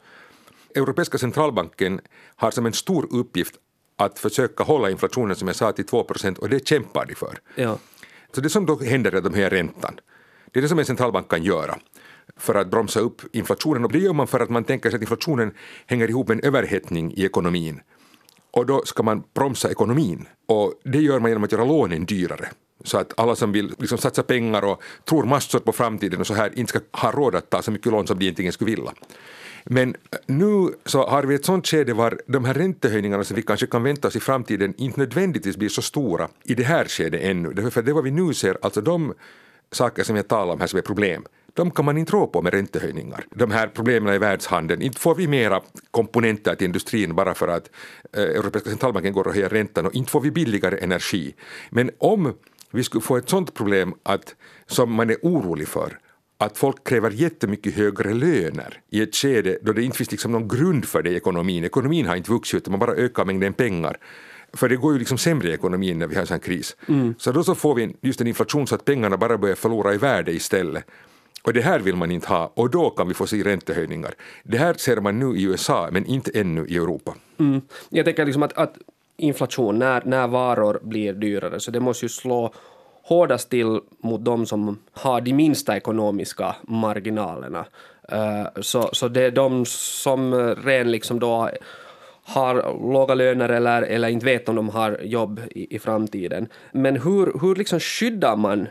Europeiska 0.74 1.18
centralbanken 1.18 2.00
har 2.36 2.50
som 2.50 2.66
en 2.66 2.72
stor 2.72 3.06
uppgift 3.10 3.54
att 3.96 4.18
försöka 4.18 4.64
hålla 4.64 4.90
inflationen 4.90 5.36
som 5.36 5.48
jag 5.48 5.56
sa 5.56 5.72
till 5.72 5.86
2 5.86 6.04
procent 6.04 6.38
och 6.38 6.48
det 6.48 6.68
kämpar 6.68 7.06
de 7.06 7.14
för. 7.14 7.38
Ja. 7.54 7.78
Så 8.32 8.40
det 8.40 8.50
som 8.50 8.66
då 8.66 8.78
händer 8.78 9.12
är 9.12 9.16
att 9.16 9.24
de 9.24 9.34
höjer 9.34 9.50
räntan. 9.50 10.00
Det 10.52 10.60
är 10.60 10.62
det 10.62 10.68
som 10.68 10.78
en 10.78 10.84
centralbank 10.84 11.28
kan 11.28 11.42
göra 11.42 11.78
för 12.36 12.54
att 12.54 12.70
bromsa 12.70 13.00
upp 13.00 13.22
inflationen 13.32 13.84
och 13.84 13.92
det 13.92 13.98
gör 13.98 14.12
man 14.12 14.26
för 14.26 14.40
att 14.40 14.50
man 14.50 14.64
tänker 14.64 14.90
sig 14.90 14.96
att 14.96 15.02
inflationen 15.02 15.54
hänger 15.86 16.08
ihop 16.10 16.28
med 16.28 16.38
en 16.38 16.44
överhettning 16.44 17.12
i 17.16 17.24
ekonomin. 17.24 17.80
Och 18.50 18.66
då 18.66 18.82
ska 18.84 19.02
man 19.02 19.22
bromsa 19.34 19.70
ekonomin 19.70 20.28
och 20.48 20.74
det 20.84 20.98
gör 20.98 21.20
man 21.20 21.30
genom 21.30 21.44
att 21.44 21.52
göra 21.52 21.64
lånen 21.64 22.04
dyrare 22.04 22.48
så 22.84 22.98
att 22.98 23.20
alla 23.20 23.36
som 23.36 23.52
vill 23.52 23.74
liksom 23.78 23.98
satsa 23.98 24.22
pengar 24.22 24.64
och 24.64 24.82
tror 25.04 25.24
massor 25.24 25.58
på 25.58 25.72
framtiden 25.72 26.20
och 26.20 26.26
så 26.26 26.34
här 26.34 26.58
inte 26.58 26.70
ska 26.70 26.80
ha 26.92 27.10
råd 27.10 27.34
att 27.34 27.50
ta 27.50 27.62
så 27.62 27.70
mycket 27.70 27.92
lån 27.92 28.06
som 28.06 28.18
de 28.18 28.24
egentligen 28.24 28.52
skulle 28.52 28.70
vilja. 28.70 28.92
Men 29.64 29.88
eh, 29.88 30.18
nu 30.26 30.74
så 30.84 31.06
har 31.06 31.22
vi 31.22 31.34
ett 31.34 31.44
sånt 31.44 31.66
skede 31.66 31.94
var 31.94 32.20
de 32.26 32.44
här 32.44 32.54
räntehöjningarna 32.54 33.24
som 33.24 33.36
vi 33.36 33.42
kanske 33.42 33.66
kan 33.66 33.82
vänta 33.82 34.08
oss 34.08 34.16
i 34.16 34.20
framtiden 34.20 34.74
inte 34.76 35.00
nödvändigtvis 35.00 35.56
blir 35.56 35.68
så 35.68 35.82
stora 35.82 36.28
i 36.44 36.54
det 36.54 36.64
här 36.64 36.84
skedet 36.84 37.20
ännu. 37.22 37.70
För 37.70 37.82
det 37.82 37.92
vad 37.92 38.04
vi 38.04 38.10
nu 38.10 38.34
ser, 38.34 38.58
alltså 38.62 38.80
de 38.80 39.14
saker 39.72 40.04
som 40.04 40.16
jag 40.16 40.28
talar 40.28 40.52
om 40.52 40.60
här 40.60 40.66
som 40.66 40.78
är 40.78 40.82
problem, 40.82 41.24
de 41.54 41.70
kan 41.70 41.84
man 41.84 41.98
inte 41.98 42.12
rå 42.12 42.26
på 42.26 42.42
med 42.42 42.54
räntehöjningar. 42.54 43.24
De 43.30 43.50
här 43.50 43.66
problemen 43.68 44.14
i 44.14 44.18
världshandeln, 44.18 44.82
inte 44.82 45.00
får 45.00 45.14
vi 45.14 45.28
mera 45.28 45.60
komponenter 45.90 46.54
till 46.54 46.64
industrin 46.64 47.14
bara 47.14 47.34
för 47.34 47.48
att 47.48 47.70
eh, 48.12 48.22
Europeiska 48.22 48.70
centralbanken 48.70 49.12
går 49.12 49.26
och 49.26 49.34
höjer 49.34 49.48
räntan 49.48 49.86
och 49.86 49.94
inte 49.94 50.10
får 50.10 50.20
vi 50.20 50.30
billigare 50.30 50.78
energi. 50.78 51.34
Men 51.70 51.90
om 51.98 52.34
vi 52.70 52.84
skulle 52.84 53.02
få 53.02 53.16
ett 53.16 53.28
sånt 53.28 53.54
problem 53.54 53.94
att, 54.02 54.34
som 54.66 54.92
man 54.92 55.10
är 55.10 55.16
orolig 55.22 55.68
för, 55.68 55.98
att 56.40 56.58
folk 56.58 56.84
kräver 56.88 57.10
jättemycket 57.10 57.74
högre 57.74 58.14
löner 58.14 58.80
i 58.90 59.02
ett 59.02 59.16
skede 59.16 59.58
då 59.62 59.72
det 59.72 59.82
inte 59.82 59.96
finns 59.96 60.10
liksom 60.10 60.32
någon 60.32 60.48
grund 60.48 60.84
för 60.84 61.02
det 61.02 61.10
i 61.10 61.16
ekonomin. 61.16 61.64
Ekonomin 61.64 62.06
har 62.06 62.16
inte 62.16 62.30
vuxit 62.30 62.58
utan 62.58 62.72
man 62.72 62.80
bara 62.80 62.94
ökar 62.94 63.24
mängden 63.24 63.52
pengar. 63.52 63.96
För 64.52 64.68
det 64.68 64.76
går 64.76 64.92
ju 64.92 64.98
liksom 64.98 65.18
sämre 65.18 65.48
i 65.48 65.52
ekonomin 65.52 65.98
när 65.98 66.06
vi 66.06 66.14
har 66.14 66.20
en 66.20 66.26
sån 66.26 66.40
kris. 66.40 66.76
Mm. 66.88 67.14
Så 67.18 67.32
då 67.32 67.44
så 67.44 67.54
får 67.54 67.74
vi 67.74 67.96
just 68.00 68.20
en 68.20 68.26
inflation 68.26 68.66
så 68.66 68.74
att 68.74 68.84
pengarna 68.84 69.16
bara 69.16 69.38
börjar 69.38 69.54
förlora 69.54 69.94
i 69.94 69.96
värde 69.96 70.32
istället. 70.32 70.84
Och 71.42 71.52
det 71.52 71.60
här 71.60 71.80
vill 71.80 71.96
man 71.96 72.10
inte 72.10 72.28
ha 72.28 72.52
och 72.54 72.70
då 72.70 72.90
kan 72.90 73.08
vi 73.08 73.14
få 73.14 73.26
se 73.26 73.42
räntehöjningar. 73.42 74.14
Det 74.42 74.58
här 74.58 74.74
ser 74.74 75.00
man 75.00 75.18
nu 75.18 75.36
i 75.36 75.42
USA 75.42 75.88
men 75.92 76.06
inte 76.06 76.30
ännu 76.34 76.66
i 76.66 76.76
Europa. 76.76 77.14
Mm. 77.38 77.60
Jag 77.88 78.04
tänker 78.04 78.26
liksom 78.26 78.42
att, 78.42 78.52
att 78.52 78.74
inflation, 79.16 79.78
när, 79.78 80.02
när 80.04 80.28
varor 80.28 80.80
blir 80.82 81.12
dyrare, 81.12 81.60
så 81.60 81.70
det 81.70 81.80
måste 81.80 82.04
ju 82.04 82.08
slå 82.08 82.54
hårdast 83.02 83.50
till 83.50 83.80
mot 83.98 84.24
de 84.24 84.46
som 84.46 84.78
har 84.92 85.20
de 85.20 85.32
minsta 85.32 85.76
ekonomiska 85.76 86.56
marginalerna. 86.62 87.66
Eh, 88.08 88.46
så, 88.60 88.90
så 88.92 89.08
det 89.08 89.22
är 89.22 89.30
de 89.30 89.66
som 89.66 90.34
ren 90.64 90.90
liksom 90.90 91.18
då 91.18 91.50
har 92.24 92.54
låga 92.92 93.14
löner 93.14 93.48
eller, 93.48 93.82
eller 93.82 94.08
inte 94.08 94.26
vet 94.26 94.48
om 94.48 94.56
de 94.56 94.68
har 94.68 95.00
jobb 95.02 95.40
i, 95.50 95.76
i 95.76 95.78
framtiden. 95.78 96.48
Men 96.72 96.96
hur, 96.96 97.40
hur 97.40 97.54
liksom 97.54 97.80
skyddar 97.80 98.36
man 98.36 98.68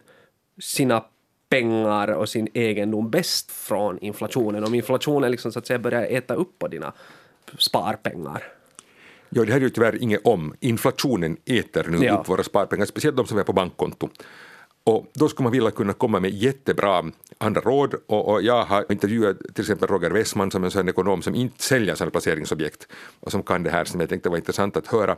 sina 0.61 1.03
pengar 1.49 2.07
och 2.07 2.29
sin 2.29 2.47
egendom 2.53 3.09
bäst 3.09 3.51
från 3.51 3.99
inflationen 3.99 4.63
om 4.63 4.75
inflationen 4.75 5.31
liksom 5.31 5.51
så 5.51 5.59
att 5.59 5.67
säga 5.67 5.79
börjar 5.79 6.03
äta 6.03 6.33
upp 6.33 6.59
på 6.59 6.67
dina 6.67 6.93
sparpengar? 7.57 8.58
Ja, 9.29 9.45
det 9.45 9.51
här 9.51 9.59
är 9.59 9.63
ju 9.63 9.69
tyvärr 9.69 10.03
inget 10.03 10.25
om. 10.25 10.53
Inflationen 10.59 11.37
äter 11.45 11.87
nu 11.89 12.05
ja. 12.05 12.17
upp 12.17 12.29
våra 12.29 12.43
sparpengar, 12.43 12.85
speciellt 12.85 13.17
de 13.17 13.27
som 13.27 13.37
är 13.37 13.43
på 13.43 13.53
bankkonto. 13.53 14.09
Och 14.83 15.05
då 15.13 15.29
skulle 15.29 15.43
man 15.43 15.51
vilja 15.51 15.71
kunna 15.71 15.93
komma 15.93 16.19
med 16.19 16.31
jättebra 16.31 17.03
andra 17.37 17.61
råd 17.61 17.95
och, 18.07 18.27
och 18.27 18.41
jag 18.41 18.65
har 18.65 18.91
intervjuat 18.91 19.37
till 19.53 19.63
exempel 19.63 19.87
Roger 19.87 20.11
Westman 20.11 20.51
som 20.51 20.63
är 20.63 20.77
en 20.77 20.89
ekonom 20.89 21.21
som 21.21 21.35
inte 21.35 21.63
säljer 21.63 21.95
sådana 21.95 22.11
placeringsobjekt 22.11 22.87
och 23.19 23.31
som 23.31 23.43
kan 23.43 23.63
det 23.63 23.69
här 23.69 23.85
som 23.85 23.99
jag 23.99 24.09
tänkte 24.09 24.29
var 24.29 24.37
intressant 24.37 24.77
att 24.77 24.87
höra. 24.87 25.15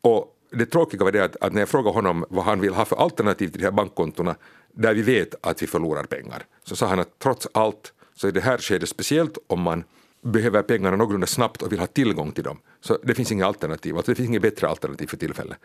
Och 0.00 0.32
det 0.50 0.66
tråkiga 0.66 1.04
var 1.04 1.12
det 1.12 1.24
att, 1.24 1.36
att 1.40 1.52
när 1.52 1.60
jag 1.60 1.68
frågade 1.68 1.94
honom 1.94 2.24
vad 2.28 2.44
han 2.44 2.60
vill 2.60 2.74
ha 2.74 2.84
för 2.84 2.96
alternativ 2.96 3.48
till 3.48 3.60
de 3.60 3.64
här 3.64 3.72
bankkontona 3.72 4.36
där 4.72 4.94
vi 4.94 5.02
vet 5.02 5.34
att 5.46 5.62
vi 5.62 5.66
förlorar 5.66 6.04
pengar 6.04 6.44
så 6.64 6.76
sa 6.76 6.86
han 6.86 6.98
att 6.98 7.18
trots 7.18 7.48
allt 7.52 7.92
så 8.14 8.28
är 8.28 8.32
det 8.32 8.40
här 8.40 8.58
skedet 8.58 8.88
speciellt 8.88 9.38
om 9.46 9.60
man 9.60 9.84
behöver 10.22 10.62
pengarna 10.62 10.96
någorlunda 10.96 11.26
snabbt 11.26 11.62
och 11.62 11.72
vill 11.72 11.78
ha 11.78 11.86
tillgång 11.86 12.32
till 12.32 12.44
dem. 12.44 12.58
Så 12.80 12.98
det 13.02 13.14
finns 13.14 13.32
inga 13.32 13.46
alternativ, 13.46 13.96
alltså 13.96 14.12
det 14.12 14.16
finns 14.16 14.28
inget 14.28 14.42
bättre 14.42 14.68
alternativ 14.68 15.06
för 15.06 15.16
tillfället. 15.16 15.58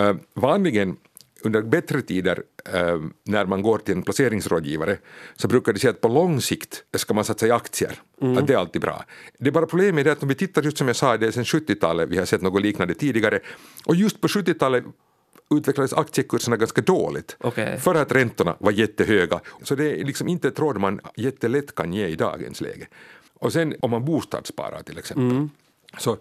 Uh, 0.00 0.16
vanligen 0.34 0.96
under 1.42 1.62
bättre 1.62 2.02
tider 2.02 2.42
uh, 2.74 3.04
när 3.24 3.46
man 3.46 3.62
går 3.62 3.78
till 3.78 3.94
en 3.94 4.02
placeringsrådgivare 4.02 4.98
så 5.36 5.48
brukar 5.48 5.72
de 5.72 5.78
säga 5.78 5.90
att 5.90 6.00
på 6.00 6.08
lång 6.08 6.40
sikt 6.40 6.84
ska 6.96 7.14
man 7.14 7.24
satsa 7.24 7.46
i 7.46 7.50
aktier. 7.50 8.00
Mm. 8.22 8.38
Att 8.38 8.46
det 8.46 8.52
är 8.52 8.58
alltid 8.58 8.82
bra. 8.82 9.04
Det 9.38 9.50
bara 9.50 9.66
problemet 9.66 10.06
är 10.06 10.10
att 10.10 10.22
om 10.22 10.28
vi 10.28 10.34
tittar 10.34 10.62
just 10.62 10.78
som 10.78 10.86
jag 10.86 10.96
sa, 10.96 11.16
det 11.16 11.26
är 11.26 11.30
sedan 11.30 11.44
70-talet 11.44 12.08
vi 12.08 12.18
har 12.18 12.24
sett 12.24 12.42
något 12.42 12.62
liknande 12.62 12.94
tidigare 12.94 13.40
och 13.86 13.96
just 13.96 14.20
på 14.20 14.28
70-talet 14.28 14.84
utvecklades 15.54 15.92
aktiekurserna 15.92 16.56
ganska 16.56 16.80
dåligt 16.80 17.36
okay. 17.40 17.78
för 17.78 17.94
att 17.94 18.12
räntorna 18.12 18.56
var 18.58 18.72
jättehöga. 18.72 19.40
Så 19.62 19.74
det 19.74 20.00
är 20.00 20.04
liksom 20.04 20.28
inte 20.28 20.48
ett 20.48 20.58
råd 20.58 20.80
man 20.80 21.00
jättelätt 21.16 21.74
kan 21.74 21.92
ge 21.92 22.06
i 22.06 22.16
dagens 22.16 22.60
läge. 22.60 22.86
Och 23.34 23.52
sen 23.52 23.74
om 23.80 23.90
man 23.90 24.04
bostadssparar 24.04 24.82
till 24.82 24.98
exempel. 24.98 25.30
Mm. 25.30 25.50
Så 25.98 26.16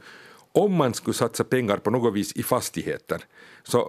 om 0.52 0.74
man 0.74 0.94
skulle 0.94 1.14
satsa 1.14 1.44
pengar 1.44 1.78
på 1.78 1.92
något 1.92 2.14
vis 2.14 2.34
i 2.34 2.44
fastigheter 2.44 3.22
så 3.64 3.80
eh, 3.80 3.86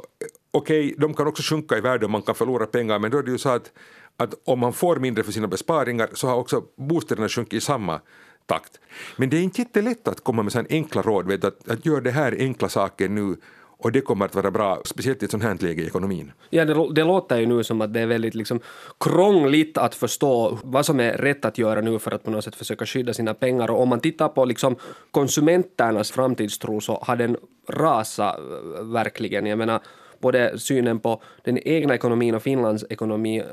okej, 0.50 0.87
okay, 0.87 0.95
de 0.99 1.14
kan 1.14 1.26
också 1.26 1.43
sjunka 1.43 1.78
i 1.78 1.81
värde 1.81 2.05
och 2.05 2.11
man 2.11 2.23
kan 2.23 2.35
förlora 2.35 2.66
pengar 2.66 2.99
men 2.99 3.11
då 3.11 3.19
är 3.19 3.23
det 3.23 3.31
ju 3.31 3.38
så 3.38 3.49
att, 3.49 3.73
att 4.16 4.35
om 4.45 4.59
man 4.59 4.73
får 4.73 4.97
mindre 4.97 5.25
för 5.25 5.33
sina 5.33 5.47
besparingar 5.47 6.11
så 6.12 6.28
har 6.28 6.37
också 6.37 6.64
bostäderna 6.76 7.28
sjunkit 7.28 7.52
i 7.52 7.61
samma 7.61 8.00
takt. 8.47 8.81
Men 9.16 9.31
det 9.31 9.37
är 9.37 9.43
inte 9.43 9.61
jättelätt 9.61 10.09
att 10.09 10.25
komma 10.25 10.43
med 10.43 10.52
sådana 10.52 10.69
enkla 10.71 11.02
råd, 11.02 11.26
vet, 11.26 11.45
att, 11.45 11.69
att 11.69 11.87
göra 11.87 12.00
det 12.00 12.11
här 12.11 12.37
enkla 12.38 12.69
saker 12.69 13.09
nu 13.09 13.37
och 13.78 13.92
det 13.92 14.00
kommer 14.00 14.25
att 14.25 14.35
vara 14.35 14.50
bra, 14.50 14.83
speciellt 14.85 15.23
i 15.23 15.25
ett 15.25 15.30
sånt 15.30 15.42
här 15.42 15.56
läge 15.61 15.83
i 15.83 15.87
ekonomin. 15.87 16.33
Ja, 16.50 16.64
det, 16.64 16.95
det, 16.95 17.04
låter 17.04 17.38
ju 17.40 17.47
nu 17.47 17.64
som 17.64 17.80
att 17.80 17.92
det 17.92 18.00
är 18.00 18.06
väldigt 18.06 18.35
liksom 18.35 18.61
krångligt 19.00 19.78
att 19.78 19.95
förstå 19.95 20.59
vad 20.64 20.87
som 20.87 21.00
är 21.00 21.12
rätt 21.12 21.45
att 21.45 21.59
göra 21.59 21.80
nu 21.80 21.99
för 21.99 22.11
att 22.11 22.23
på 22.23 22.30
något 22.30 22.45
sätt 22.45 22.56
försöka 22.56 22.87
skydda 22.87 23.14
sina 23.14 23.35
pengar. 23.35 23.71
Och 23.71 23.83
om 23.83 23.88
man 23.88 24.00
tittar 24.00 24.28
på 24.28 24.45
liksom 24.45 24.76
konsumenternas 25.11 26.11
framtidstro 26.11 26.80
så 26.80 26.99
har 27.02 27.16
den 27.16 27.37
rasat 27.68 28.38
eh, 28.38 28.85
verkligen. 28.85 29.47
Jag 29.47 29.59
menar, 29.59 29.80
både 30.21 30.59
synen 30.59 31.00
på 31.00 31.23
den 31.42 31.59
egna 31.68 31.95
ekonomin 31.95 32.35
och 32.35 32.42
Finlands 32.42 32.85
ekonomi 32.90 33.38
eh, 33.38 33.45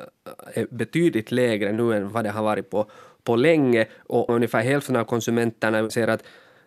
är 0.54 0.68
betydligt 0.72 1.32
lägre 1.32 1.72
nu 1.72 1.94
än 1.94 2.10
vad 2.10 2.24
det 2.24 2.32
har 2.32 2.44
varit 2.44 2.70
på, 2.70 2.86
på 3.24 3.36
länge 3.36 3.86
och 4.00 4.30
ungefär 4.30 4.62
hälften 4.62 4.96
av 4.96 5.04
konsumenterna 5.04 5.90
ser 5.90 6.08
att 6.08 6.24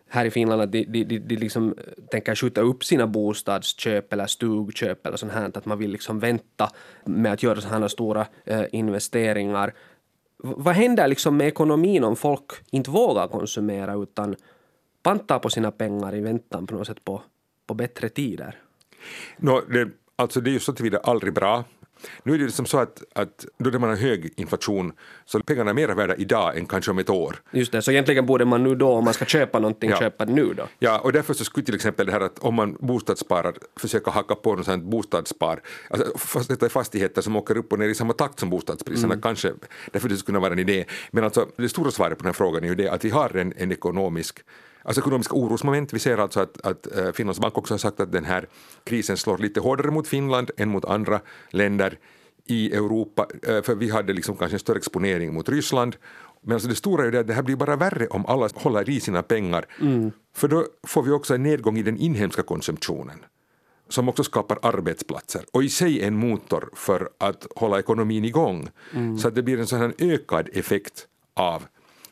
här 0.09 0.25
i 0.25 0.31
Finland 0.31 0.63
att 0.63 0.73
de, 0.73 0.85
de, 0.85 1.05
de, 1.05 1.19
de 1.19 1.37
liksom 1.37 1.75
eh, 1.79 2.05
tänker 2.11 2.35
skjuta 2.35 2.61
upp 2.61 2.85
sina 2.85 3.07
bostadsköp 3.07 4.13
eller 4.13 4.27
stugköp 4.27 5.07
eller 5.07 5.17
sånt 5.17 5.33
här, 5.33 5.51
att 5.55 5.67
man 5.67 5.79
vill 5.79 5.91
liksom 5.91 6.19
vänta 6.19 6.71
med 7.05 7.33
att 7.33 7.43
göra 7.43 7.61
sådana 7.61 7.89
stora 7.89 8.27
eh, 8.45 8.65
investeringar. 8.73 9.69
V 9.69 10.53
vad 10.57 10.75
händer 10.75 11.09
liksom 11.09 11.37
med 11.37 11.47
ekonomin 11.47 12.05
om 12.05 12.17
folk 12.17 12.53
inte 12.71 12.91
vågar 12.91 13.29
konsumera 13.29 13.95
utan 13.95 14.37
pantar 15.03 15.39
på 15.39 15.51
sina 15.51 15.71
pengar 15.71 16.15
i 16.15 16.21
väntan 16.21 16.67
på 16.67 16.75
något 16.75 16.87
sätt 16.87 17.05
på, 17.05 17.23
på 17.67 17.75
bättre 17.75 18.09
tider? 18.09 18.59
No, 19.37 19.61
det, 19.61 19.89
alltså 20.17 20.41
det 20.41 20.51
är 20.51 20.53
ju 20.53 20.61
så 20.61 20.73
tillvida 20.73 20.99
aldrig 20.99 21.33
bra 21.33 21.65
nu 22.23 22.35
är 22.35 22.39
det 22.39 22.51
som 22.51 22.67
så 22.67 22.79
att, 22.79 23.03
att 23.13 23.47
då 23.59 23.79
man 23.79 23.89
har 23.89 23.97
hög 23.97 24.33
inflation 24.37 24.93
så 25.25 25.41
pengarna 25.41 25.71
är 25.71 25.75
mer 25.75 25.89
värda 25.89 26.15
idag 26.15 26.59
än 26.59 26.67
kanske 26.67 26.91
om 26.91 26.99
ett 26.99 27.11
år. 27.11 27.37
Just 27.51 27.73
det, 27.73 27.83
så 27.83 27.91
egentligen 27.91 28.27
borde 28.27 28.45
man 28.45 28.65
nu 28.65 28.75
då 28.75 28.89
om 28.89 29.05
man 29.05 29.15
ska 29.15 29.25
köpa 29.25 29.59
någonting 29.59 29.91
ja. 29.91 29.97
köpa 29.97 30.25
det 30.25 30.33
nu 30.33 30.55
då? 30.55 30.69
Ja, 30.79 30.99
och 30.99 31.13
därför 31.13 31.35
så 31.35 31.45
skulle 31.45 31.67
till 31.67 31.75
exempel 31.75 32.07
det 32.07 32.13
här 32.13 32.21
att 32.21 32.39
om 32.39 32.55
man 32.55 32.77
bostadssparar 32.81 33.55
försöka 33.77 34.11
hacka 34.11 34.35
på 34.35 34.55
något 34.55 34.65
sånt 34.65 34.85
bostadsspar, 34.85 35.61
alltså 35.91 36.19
fast 36.19 36.49
detta 36.49 36.67
är 36.67 36.71
fastigheter 36.71 37.23
som 37.23 37.37
åker 37.37 37.57
upp 37.57 37.73
och 37.73 37.79
ner 37.79 37.89
i 37.89 37.95
samma 37.95 38.13
takt 38.13 38.39
som 38.39 38.51
bostadspriserna 38.51 39.13
mm. 39.13 39.23
kanske, 39.23 39.53
därför 39.93 40.09
det 40.09 40.17
skulle 40.17 40.27
kunna 40.27 40.41
vara 40.41 40.53
en 40.53 40.59
idé. 40.59 40.85
Men 41.11 41.25
alltså 41.25 41.49
det 41.57 41.69
stora 41.69 41.91
svaret 41.91 42.19
på 42.19 42.23
den 42.23 42.29
här 42.29 42.33
frågan 42.33 42.65
är 42.65 42.69
ju 42.69 42.75
det 42.75 42.89
att 42.89 43.05
vi 43.05 43.11
har 43.11 43.37
en, 43.37 43.53
en 43.57 43.73
ekonomisk 43.73 44.39
Alltså 44.87 45.01
ekonomiska 45.01 45.35
orosmoment. 45.35 45.93
Vi 45.93 45.99
ser 45.99 46.19
alltså 46.19 46.41
att, 46.41 46.67
att 46.67 46.87
uh, 46.97 47.13
Finlands 47.13 47.41
bank 47.41 47.59
också 47.59 47.75
har 47.75 47.79
sagt 47.79 48.01
att 48.01 48.13
den 48.13 48.25
här 48.25 48.49
krisen 48.85 49.17
slår 49.17 49.39
lite 49.39 49.61
hårdare 49.61 49.91
mot 49.91 50.09
Finland 50.09 50.51
än 50.57 50.69
mot 50.69 50.85
andra 50.85 51.21
länder 51.51 51.99
i 52.45 52.73
Europa, 52.73 53.27
uh, 53.49 53.63
för 53.63 53.75
vi 53.75 53.91
hade 53.91 54.13
liksom 54.13 54.37
kanske 54.37 54.55
en 54.55 54.61
större 54.61 54.79
exponering 54.79 55.35
mot 55.35 55.49
Ryssland. 55.49 55.97
Men 56.41 56.53
alltså 56.53 56.69
det 56.69 56.75
stora 56.75 57.07
är 57.07 57.11
det 57.11 57.21
att 57.21 57.27
det 57.27 57.35
här 57.35 57.43
blir 57.43 57.57
bara 57.57 57.77
värre 57.77 58.07
om 58.07 58.27
alla 58.27 58.49
håller 58.55 58.91
i 58.91 59.01
sina 59.01 59.23
pengar. 59.23 59.67
Mm. 59.81 60.13
För 60.35 60.49
då 60.49 60.67
får 60.87 61.03
vi 61.03 61.11
också 61.11 61.35
en 61.35 61.43
nedgång 61.43 61.79
i 61.79 61.83
den 61.83 61.97
inhemska 61.97 62.43
konsumtionen 62.43 63.19
som 63.89 64.09
också 64.09 64.25
skapar 64.25 64.59
arbetsplatser 64.63 65.45
och 65.53 65.65
i 65.65 65.69
sig 65.69 66.03
en 66.03 66.17
motor 66.17 66.71
för 66.75 67.09
att 67.19 67.47
hålla 67.57 67.79
ekonomin 67.79 68.25
igång. 68.25 68.69
Mm. 68.95 69.19
Så 69.19 69.29
att 69.29 69.35
det 69.35 69.43
blir 69.43 69.59
en 69.59 69.67
sån 69.67 69.81
här 69.81 69.95
ökad 69.99 70.49
effekt 70.53 71.07
av 71.35 71.63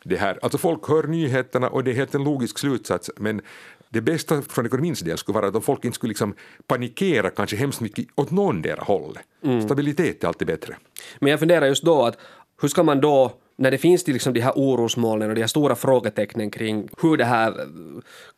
det 0.05 0.17
här. 0.17 0.39
Alltså 0.43 0.59
folk 0.59 0.89
hör 0.89 1.03
nyheterna 1.03 1.69
och 1.69 1.85
det 1.85 1.91
är 1.91 1.95
helt 1.95 2.15
en 2.15 2.25
logisk 2.25 2.59
slutsats 2.59 3.11
men 3.17 3.41
det 3.89 4.01
bästa 4.01 4.43
från 4.43 4.67
ekonomins 4.67 5.01
del 5.01 5.19
skulle 5.19 5.35
vara 5.35 5.49
att 5.49 5.55
om 5.55 5.63
folk 5.63 5.85
inte 5.85 5.95
skulle 5.95 6.11
liksom 6.11 6.35
panikera 6.67 7.31
kanske 7.31 7.57
hemskt 7.57 7.81
mycket 7.81 8.07
åt 8.15 8.31
någondera 8.31 8.83
hållet. 8.83 9.23
Mm. 9.45 9.63
Stabilitet 9.63 10.25
är 10.25 10.29
alltid 10.29 10.47
bättre. 10.47 10.77
Men 11.19 11.31
jag 11.31 11.41
funderar 11.41 11.67
just 11.67 11.85
då 11.85 12.03
att 12.03 12.19
hur 12.61 12.69
ska 12.69 12.83
man 12.83 13.01
då 13.01 13.33
när 13.57 13.71
det 13.71 13.79
finns 13.79 14.07
liksom 14.07 14.33
de 14.33 14.41
här 14.41 14.53
orosmolnen 14.57 15.29
och 15.29 15.35
de 15.35 15.41
här 15.41 15.49
stora 15.49 15.75
frågetecknen 15.75 16.51
kring 16.51 16.89
hur 17.03 17.17
det 17.17 17.25
här 17.25 17.55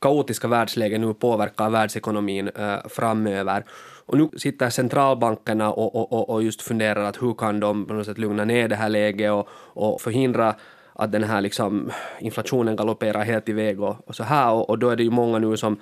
kaotiska 0.01 0.49
världsläget 0.49 1.01
nu 1.01 1.15
påverkar 1.15 1.71
världsekonomin 1.71 2.49
äh, 2.49 2.77
framöver. 2.89 3.65
Och 4.07 4.19
nu 4.19 4.29
sitter 4.37 4.71
centralbankerna 4.71 5.73
och, 5.73 5.97
och, 5.97 6.13
och, 6.13 6.31
och 6.31 6.43
just 6.43 6.63
funderar 6.63 7.05
att 7.05 7.23
hur 7.23 7.35
kan 7.35 7.61
de 7.61 7.87
på 7.87 7.95
något 7.95 8.07
sätt 8.07 8.19
lugna 8.19 8.45
ner 8.45 8.69
det 8.69 8.77
här 8.77 8.89
läget 8.89 9.33
och, 9.33 9.49
och 9.51 10.01
förhindra 10.01 10.55
att 10.99 11.13
den 11.13 11.25
här 11.25 11.41
liksom 11.41 11.91
inflationen 12.19 12.77
galopperar 12.77 13.25
helt 13.25 13.49
iväg 13.49 13.81
och, 13.81 13.97
och 14.09 14.17
så 14.17 14.23
här 14.23 14.53
och, 14.53 14.71
och 14.71 14.79
då 14.79 14.91
är 14.91 14.97
det 14.97 15.03
ju 15.03 15.11
många 15.11 15.39
nu 15.39 15.57
som 15.57 15.81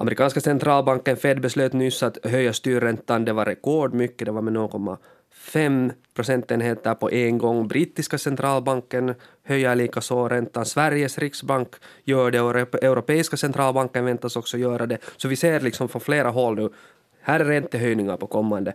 Amerikanska 0.00 0.40
centralbanken 0.40 1.16
Fed 1.16 1.40
beslöt 1.40 1.72
nyss 1.72 2.02
att 2.02 2.26
höja 2.26 2.52
styrräntan, 2.52 3.24
det 3.24 3.32
var 3.32 3.44
rekordmycket, 3.44 4.26
det 4.26 4.32
var 4.32 4.42
med 4.42 4.56
0,5 4.56 5.92
procentenheter 6.14 6.94
på 6.94 7.10
en 7.10 7.38
gång. 7.38 7.68
Brittiska 7.68 8.18
centralbanken 8.18 9.14
höjer 9.42 9.74
likaså 9.74 10.28
räntan, 10.28 10.64
Sveriges 10.64 11.18
riksbank 11.18 11.68
gör 12.04 12.30
det 12.30 12.40
och 12.40 12.84
Europeiska 12.84 13.36
centralbanken 13.36 14.04
väntas 14.04 14.36
också 14.36 14.58
göra 14.58 14.86
det. 14.86 14.98
Så 15.16 15.28
vi 15.28 15.36
ser 15.36 15.60
liksom 15.60 15.88
från 15.88 16.00
flera 16.00 16.30
håll 16.30 16.56
nu, 16.56 16.68
här 17.20 17.40
är 17.40 17.44
räntehöjningar 17.44 18.16
på 18.16 18.26
kommande 18.26 18.74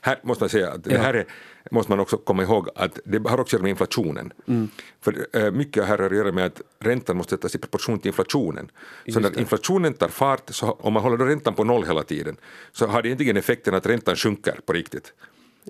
här 0.00 0.20
måste 0.22 0.44
man 0.44 0.48
säga 0.48 0.70
att 0.70 0.84
det 0.84 0.98
här 0.98 1.14
är, 1.14 1.26
måste 1.70 1.92
man 1.92 2.00
också 2.00 2.16
komma 2.16 2.42
ihåg 2.42 2.68
att 2.74 2.98
det 3.04 3.28
har 3.28 3.40
också 3.40 3.42
att 3.42 3.52
göra 3.52 3.62
med 3.62 3.70
inflationen. 3.70 4.32
Mm. 4.48 4.68
För 5.00 5.26
äh, 5.32 5.50
mycket 5.50 5.84
här 5.84 5.98
har 5.98 6.06
att 6.06 6.16
göra 6.16 6.32
med 6.32 6.46
att 6.46 6.60
räntan 6.78 7.16
måste 7.16 7.30
sättas 7.30 7.54
i 7.54 7.58
proportion 7.58 7.98
till 7.98 8.08
inflationen. 8.08 8.70
Så 9.12 9.20
när 9.20 9.38
inflationen 9.38 9.94
tar 9.94 10.08
fart, 10.08 10.50
så 10.50 10.70
om 10.70 10.92
man 10.92 11.02
håller 11.02 11.26
räntan 11.26 11.54
på 11.54 11.64
noll 11.64 11.84
hela 11.84 12.02
tiden, 12.02 12.36
så 12.72 12.86
har 12.86 13.02
det 13.02 13.08
egentligen 13.08 13.36
effekten 13.36 13.74
att 13.74 13.86
räntan 13.86 14.16
sjunker 14.16 14.60
på 14.66 14.72
riktigt. 14.72 15.12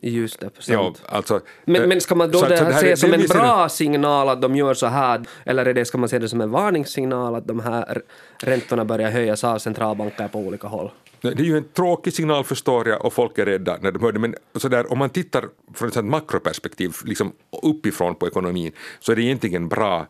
Just 0.02 0.40
det, 0.40 0.50
ja, 0.66 0.94
alltså, 1.06 1.40
men, 1.64 1.82
eh, 1.82 1.88
men 1.88 2.00
ska 2.00 2.14
man 2.14 2.30
då 2.30 2.38
så, 2.38 2.46
det 2.48 2.56
här 2.56 2.80
se 2.80 2.96
som 2.96 3.12
en 3.12 3.26
bra 3.26 3.68
signal 3.68 4.28
att 4.28 4.42
de 4.42 4.56
gör 4.56 4.74
så 4.74 4.86
här, 4.86 5.24
eller 5.44 5.66
är 5.66 5.74
det, 5.74 5.84
ska 5.84 5.98
man 5.98 6.08
se 6.08 6.18
det 6.18 6.28
som 6.28 6.40
en 6.40 6.50
varningssignal 6.50 7.34
att 7.34 7.46
de 7.46 7.60
här 7.60 8.02
räntorna 8.42 8.84
börjar 8.84 9.10
höjas 9.10 9.44
av 9.44 9.58
centralbanker 9.58 10.28
på 10.28 10.38
olika 10.38 10.68
håll? 10.68 10.90
Det 11.20 11.28
är 11.28 11.44
ju 11.44 11.56
en 11.56 11.64
tråkig 11.64 12.12
signal 12.12 12.44
förstår 12.44 12.88
jag 12.88 13.04
och 13.04 13.12
folk 13.12 13.38
är 13.38 13.46
rädda 13.46 13.78
när 13.80 13.92
de 13.92 14.02
hör 14.02 14.12
det 14.12 14.18
men 14.18 14.34
så 14.54 14.68
där, 14.68 14.92
om 14.92 14.98
man 14.98 15.10
tittar 15.10 15.44
från 15.74 15.88
ett 15.88 16.04
makroperspektiv 16.04 16.92
liksom 17.04 17.32
uppifrån 17.62 18.14
på 18.14 18.26
ekonomin 18.26 18.72
så 19.00 19.12
är 19.12 19.16
det 19.16 19.22
egentligen 19.22 19.68
bra 19.68 20.06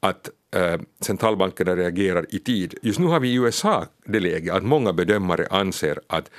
att 0.00 0.30
äh, 0.56 0.80
centralbankerna 1.00 1.76
reagerar 1.76 2.26
i 2.28 2.38
tid. 2.38 2.74
Just 2.82 2.98
nu 2.98 3.06
har 3.06 3.20
vi 3.20 3.28
i 3.28 3.34
USA 3.34 3.86
det 4.04 4.20
läget 4.20 4.54
att 4.54 4.62
många 4.62 4.92
bedömare 4.92 5.46
anser 5.50 6.00
att 6.06 6.30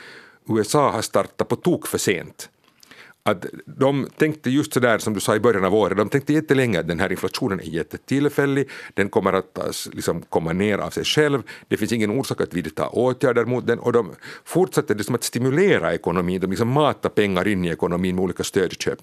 USA 0.50 0.92
har 0.92 1.02
startat 1.02 1.48
på 1.48 1.56
tok 1.56 1.88
för 1.88 1.98
sent 1.98 2.50
att 3.26 3.46
de 3.66 4.08
tänkte 4.18 4.50
just 4.50 4.74
så 4.74 4.80
där 4.80 4.98
som 4.98 5.14
du 5.14 5.20
sa 5.20 5.36
i 5.36 5.40
början 5.40 5.66
av 5.66 5.76
året, 5.76 5.98
de 5.98 6.10
tänkte 6.10 6.34
jättelänge 6.34 6.80
att 6.80 6.88
den 6.88 7.00
här 7.00 7.12
inflationen 7.12 7.60
är 7.60 7.64
jättetillfällig, 7.64 8.70
den 8.94 9.10
kommer 9.10 9.34
att 9.34 9.60
liksom, 9.92 10.22
komma 10.22 10.54
ner 10.54 10.78
av 10.78 10.90
sig 10.90 11.04
själv, 11.04 11.44
det 11.68 11.78
finns 11.78 11.92
ingen 11.92 12.12
orsak 12.12 12.42
att 12.42 12.54
vidta 12.54 12.88
åtgärder 12.88 13.46
mot 13.46 13.68
den 13.68 13.80
och 13.80 13.94
de 13.94 14.12
fortsätter 14.46 14.96
liksom 14.96 15.16
att 15.16 15.24
stimulera 15.24 15.94
ekonomin, 15.94 16.42
de 16.42 16.50
liksom 16.50 16.70
matar 16.70 17.10
pengar 17.10 17.48
in 17.48 17.66
i 17.66 17.70
ekonomin 17.70 18.16
med 18.16 18.24
olika 18.24 18.44
stödköp. 18.44 19.00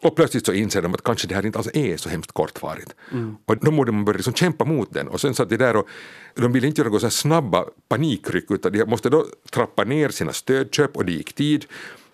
Och 0.00 0.16
plötsligt 0.16 0.46
så 0.46 0.52
inser 0.52 0.82
de 0.82 0.94
att 0.94 1.02
kanske 1.02 1.28
det 1.28 1.34
här 1.34 1.46
inte 1.46 1.58
alls 1.58 1.70
är 1.74 1.96
så 1.96 2.08
hemskt 2.08 2.32
kortvarigt. 2.32 2.94
Mm. 3.12 3.36
Och 3.46 3.56
då 3.56 3.70
borde 3.70 3.92
man 3.92 4.04
börja 4.04 4.16
liksom 4.16 4.34
kämpa 4.34 4.64
mot 4.64 4.94
den. 4.94 5.08
Och 5.08 5.20
sen 5.20 5.34
satt 5.34 5.48
de 5.48 5.56
där 5.56 5.76
och 5.76 5.88
de 6.34 6.52
ville 6.52 6.66
inte 6.66 6.80
göra 6.80 6.90
några 6.90 7.10
snabba 7.10 7.64
panikryck 7.88 8.50
utan 8.50 8.72
de 8.72 8.84
måste 8.84 9.10
då 9.10 9.26
trappa 9.50 9.84
ner 9.84 10.08
sina 10.08 10.32
stödköp 10.32 10.96
och 10.96 11.04
det 11.04 11.12
gick 11.12 11.32
tid. 11.32 11.66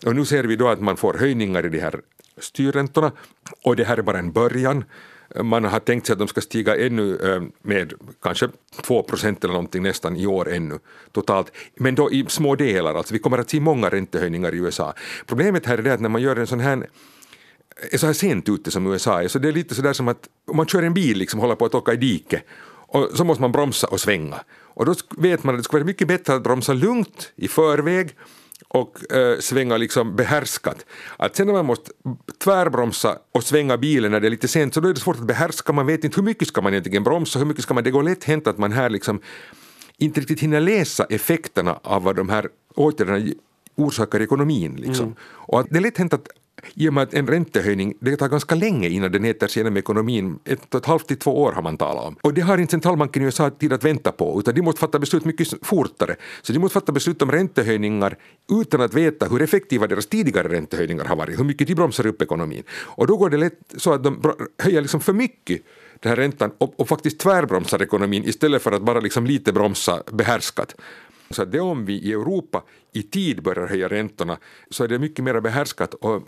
Och 0.06 0.16
nu 0.16 0.24
ser 0.24 0.44
vi 0.44 0.56
då 0.56 0.68
att 0.68 0.80
man 0.80 0.96
får 0.96 1.14
höjningar 1.14 1.66
i 1.66 1.68
de 1.68 1.78
här 1.80 2.00
styrräntorna 2.38 3.12
och 3.64 3.76
det 3.76 3.84
här 3.84 3.96
är 3.96 4.02
bara 4.02 4.18
en 4.18 4.32
början. 4.32 4.84
Man 5.42 5.64
har 5.64 5.80
tänkt 5.80 6.06
sig 6.06 6.12
att 6.12 6.18
de 6.18 6.28
ska 6.28 6.40
stiga 6.40 6.76
ännu 6.76 7.16
eh, 7.16 7.42
med 7.62 7.92
kanske 8.22 8.48
2 8.82 9.02
procent 9.02 9.44
eller 9.44 9.54
någonting 9.54 9.82
nästan 9.82 10.16
i 10.16 10.26
år 10.26 10.52
ännu 10.52 10.78
totalt. 11.12 11.52
Men 11.74 11.94
då 11.94 12.10
i 12.12 12.24
små 12.28 12.56
delar, 12.56 12.94
alltså 12.94 13.14
vi 13.14 13.18
kommer 13.18 13.38
att 13.38 13.50
se 13.50 13.60
många 13.60 13.88
räntehöjningar 13.88 14.54
i 14.54 14.58
USA. 14.58 14.94
Problemet 15.26 15.66
här 15.66 15.78
är 15.78 15.82
det 15.82 15.94
att 15.94 16.00
när 16.00 16.08
man 16.08 16.22
gör 16.22 16.36
en 16.36 16.46
sån 16.46 16.60
här 16.60 16.86
är 17.90 17.98
så 17.98 18.06
här 18.06 18.12
sent 18.12 18.48
ute 18.48 18.70
som 18.70 18.86
USA 18.86 19.22
är, 19.22 19.28
så 19.28 19.38
det 19.38 19.48
är 19.48 19.52
lite 19.52 19.74
sådär 19.74 19.92
som 19.92 20.08
att 20.08 20.28
om 20.46 20.56
man 20.56 20.66
kör 20.66 20.82
en 20.82 20.94
bil 20.94 21.18
liksom 21.18 21.40
håller 21.40 21.54
på 21.54 21.64
att 21.64 21.74
åka 21.74 21.92
i 21.92 21.96
diket 21.96 22.42
och 22.92 23.08
så 23.14 23.24
måste 23.24 23.42
man 23.42 23.52
bromsa 23.52 23.86
och 23.86 24.00
svänga. 24.00 24.40
Och 24.50 24.86
då 24.86 24.94
vet 25.16 25.44
man 25.44 25.54
att 25.54 25.58
det 25.58 25.64
skulle 25.64 25.80
vara 25.80 25.86
mycket 25.86 26.08
bättre 26.08 26.34
att 26.34 26.42
bromsa 26.42 26.72
lugnt 26.72 27.32
i 27.36 27.48
förväg 27.48 28.16
och 28.68 29.12
äh, 29.12 29.38
svänga 29.38 29.76
liksom 29.76 30.16
behärskat. 30.16 30.86
Att 31.16 31.36
sen 31.36 31.46
när 31.46 31.54
man 31.54 31.66
måste 31.66 31.90
tvärbromsa 32.44 33.18
och 33.32 33.44
svänga 33.44 33.78
bilen 33.78 34.10
när 34.12 34.20
det 34.20 34.28
är 34.28 34.30
lite 34.30 34.48
sent 34.48 34.74
så 34.74 34.80
då 34.80 34.88
är 34.88 34.94
det 34.94 35.00
svårt 35.00 35.16
att 35.16 35.26
behärska, 35.26 35.72
man 35.72 35.86
vet 35.86 36.04
inte 36.04 36.16
hur 36.16 36.22
mycket 36.22 36.48
ska 36.48 36.60
man 36.60 36.72
egentligen 36.72 37.04
bromsa, 37.04 37.38
hur 37.38 37.46
mycket 37.46 37.62
ska 37.62 37.74
man, 37.74 37.84
det 37.84 37.90
går 37.90 38.02
lätt 38.02 38.24
hänt 38.24 38.46
att 38.46 38.58
man 38.58 38.72
här 38.72 38.90
liksom 38.90 39.20
inte 39.98 40.20
riktigt 40.20 40.40
hinner 40.40 40.60
läsa 40.60 41.04
effekterna 41.04 41.80
av 41.82 42.02
vad 42.02 42.16
de 42.16 42.28
här 42.28 42.48
åtgärderna 42.74 43.32
orsakar 43.76 44.20
ekonomin. 44.20 44.76
Liksom. 44.76 45.04
Mm. 45.04 45.16
Och 45.22 45.66
det 45.70 45.76
är 45.76 45.80
lätt 45.80 45.98
hänt 45.98 46.12
att 46.12 46.28
i 46.74 46.88
och 46.88 46.94
med 46.94 47.02
att 47.02 47.14
en 47.14 47.26
räntehöjning, 47.26 47.94
det 48.00 48.16
tar 48.16 48.28
ganska 48.28 48.54
länge 48.54 48.88
innan 48.88 49.12
den 49.12 49.24
äter 49.24 49.46
sig 49.46 49.60
genom 49.60 49.76
ekonomin, 49.76 50.38
ett 50.44 50.74
och 50.74 50.80
ett 50.80 50.86
halvt 50.86 51.08
till 51.08 51.16
två 51.16 51.42
år 51.42 51.52
har 51.52 51.62
man 51.62 51.76
talat 51.76 52.04
om. 52.04 52.16
Och 52.22 52.34
det 52.34 52.40
har 52.40 52.58
inte 52.58 52.70
centralbanken 52.70 53.22
i 53.22 53.24
USA 53.24 53.50
tid 53.50 53.72
att 53.72 53.84
vänta 53.84 54.12
på, 54.12 54.40
utan 54.40 54.54
de 54.54 54.62
måste 54.62 54.80
fatta 54.80 54.98
beslut 54.98 55.24
mycket 55.24 55.66
fortare. 55.66 56.16
Så 56.42 56.52
de 56.52 56.58
måste 56.58 56.74
fatta 56.74 56.92
beslut 56.92 57.22
om 57.22 57.32
räntehöjningar 57.32 58.16
utan 58.52 58.80
att 58.80 58.94
veta 58.94 59.26
hur 59.26 59.42
effektiva 59.42 59.86
deras 59.86 60.06
tidigare 60.06 60.48
räntehöjningar 60.48 61.04
har 61.04 61.16
varit, 61.16 61.38
hur 61.38 61.44
mycket 61.44 61.68
de 61.68 61.74
bromsar 61.74 62.06
upp 62.06 62.22
ekonomin. 62.22 62.62
Och 62.70 63.06
då 63.06 63.16
går 63.16 63.30
det 63.30 63.36
lätt 63.36 63.58
så 63.76 63.92
att 63.92 64.04
de 64.04 64.34
höjer 64.58 64.80
liksom 64.80 65.00
för 65.00 65.12
mycket 65.12 65.62
den 66.00 66.10
här 66.10 66.16
räntan 66.16 66.50
och, 66.58 66.80
och 66.80 66.88
faktiskt 66.88 67.18
tvärbromsar 67.18 67.82
ekonomin 67.82 68.24
istället 68.24 68.62
för 68.62 68.72
att 68.72 68.82
bara 68.82 69.00
liksom 69.00 69.26
lite 69.26 69.52
bromsa 69.52 70.02
behärskat. 70.12 70.76
Så 71.30 71.44
det 71.44 71.60
om 71.60 71.84
vi 71.84 71.92
i 71.92 72.12
Europa 72.12 72.62
i 72.92 73.02
tid 73.02 73.42
börjar 73.42 73.66
höja 73.66 73.88
räntorna 73.88 74.38
så 74.70 74.84
är 74.84 74.88
det 74.88 74.98
mycket 74.98 75.24
mer 75.24 75.40
behärskat 75.40 75.94
och 75.94 76.22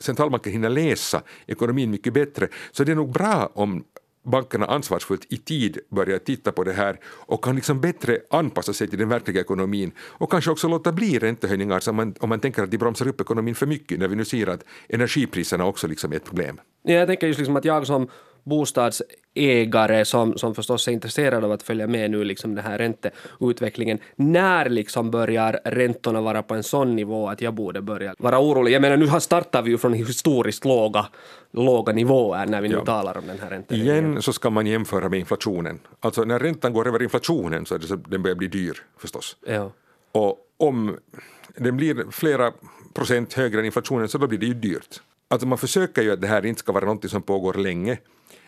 centralbanken 0.00 0.52
hinner 0.52 0.68
läsa 0.68 1.22
ekonomin 1.46 1.90
mycket 1.90 2.14
bättre. 2.14 2.48
Så 2.72 2.84
det 2.84 2.92
är 2.92 2.96
nog 2.96 3.12
bra 3.12 3.50
om 3.54 3.84
bankerna 4.26 4.66
ansvarsfullt 4.66 5.26
i 5.28 5.36
tid 5.36 5.78
börjar 5.88 6.18
titta 6.18 6.52
på 6.52 6.64
det 6.64 6.72
här 6.72 6.98
och 7.04 7.44
kan 7.44 7.56
liksom 7.56 7.80
bättre 7.80 8.18
anpassa 8.30 8.72
sig 8.72 8.88
till 8.88 8.98
den 8.98 9.08
verkliga 9.08 9.40
ekonomin 9.40 9.92
och 9.98 10.30
kanske 10.30 10.50
också 10.50 10.68
låta 10.68 10.92
bli 10.92 11.18
räntehöjningar 11.18 11.88
om 11.88 11.96
man, 11.96 12.14
om 12.20 12.28
man 12.28 12.40
tänker 12.40 12.62
att 12.62 12.70
de 12.70 12.78
bromsar 12.78 13.08
upp 13.08 13.20
ekonomin 13.20 13.54
för 13.54 13.66
mycket 13.66 13.98
när 13.98 14.08
vi 14.08 14.16
nu 14.16 14.24
ser 14.24 14.46
att 14.46 14.64
energipriserna 14.88 15.64
också 15.64 15.86
liksom 15.86 16.12
är 16.12 16.16
ett 16.16 16.24
problem. 16.24 16.60
Ja, 16.82 16.94
jag 16.94 17.08
tänker 17.08 17.26
just 17.26 17.38
liksom 17.38 17.56
att 17.56 17.64
jag 17.64 17.86
som 17.86 18.08
bostadsägare 18.46 20.04
som, 20.04 20.38
som 20.38 20.54
förstås 20.54 20.88
är 20.88 20.92
intresserad 20.92 21.44
av 21.44 21.52
att 21.52 21.62
följa 21.62 21.86
med 21.86 22.10
nu 22.10 22.24
liksom 22.24 22.54
den 22.54 22.64
här 22.64 22.78
ränteutvecklingen. 22.78 23.98
När 24.16 24.68
liksom 24.68 25.10
börjar 25.10 25.60
räntorna 25.64 26.20
vara 26.20 26.42
på 26.42 26.54
en 26.54 26.62
sån 26.62 26.96
nivå 26.96 27.28
att 27.28 27.40
jag 27.40 27.54
borde 27.54 27.82
börja 27.82 28.14
vara 28.18 28.40
orolig? 28.40 28.72
Jag 28.72 28.82
menar 28.82 28.96
nu 28.96 29.20
startar 29.20 29.62
vi 29.62 29.70
ju 29.70 29.78
från 29.78 29.92
historiskt 29.92 30.64
låga, 30.64 31.06
låga 31.50 31.92
nivåer 31.92 32.46
när 32.46 32.60
vi 32.60 32.68
nu 32.68 32.74
ja. 32.74 32.84
talar 32.84 33.18
om 33.18 33.26
den 33.26 33.38
här 33.38 33.50
räntan. 33.50 33.78
Igen 33.78 34.22
så 34.22 34.32
ska 34.32 34.50
man 34.50 34.66
jämföra 34.66 35.08
med 35.08 35.18
inflationen. 35.18 35.80
Alltså 36.00 36.24
när 36.24 36.38
räntan 36.38 36.72
går 36.72 36.88
över 36.88 37.02
inflationen 37.02 37.66
så 37.66 37.74
är 37.74 37.78
det 37.78 37.86
så 37.86 37.96
den 37.96 38.22
börjar 38.22 38.36
bli 38.36 38.48
dyr 38.48 38.82
förstås. 38.98 39.36
Ja. 39.46 39.72
Och 40.12 40.38
om 40.56 40.96
den 41.56 41.76
blir 41.76 42.10
flera 42.10 42.52
procent 42.94 43.32
högre 43.32 43.58
än 43.58 43.66
inflationen 43.66 44.08
så 44.08 44.18
då 44.18 44.26
blir 44.26 44.38
det 44.38 44.46
ju 44.46 44.54
dyrt. 44.54 45.00
Alltså 45.28 45.46
man 45.46 45.58
försöker 45.58 46.02
ju 46.02 46.12
att 46.12 46.20
det 46.20 46.26
här 46.26 46.46
inte 46.46 46.60
ska 46.60 46.72
vara 46.72 46.84
något 46.84 47.10
som 47.10 47.22
pågår 47.22 47.54
länge 47.54 47.98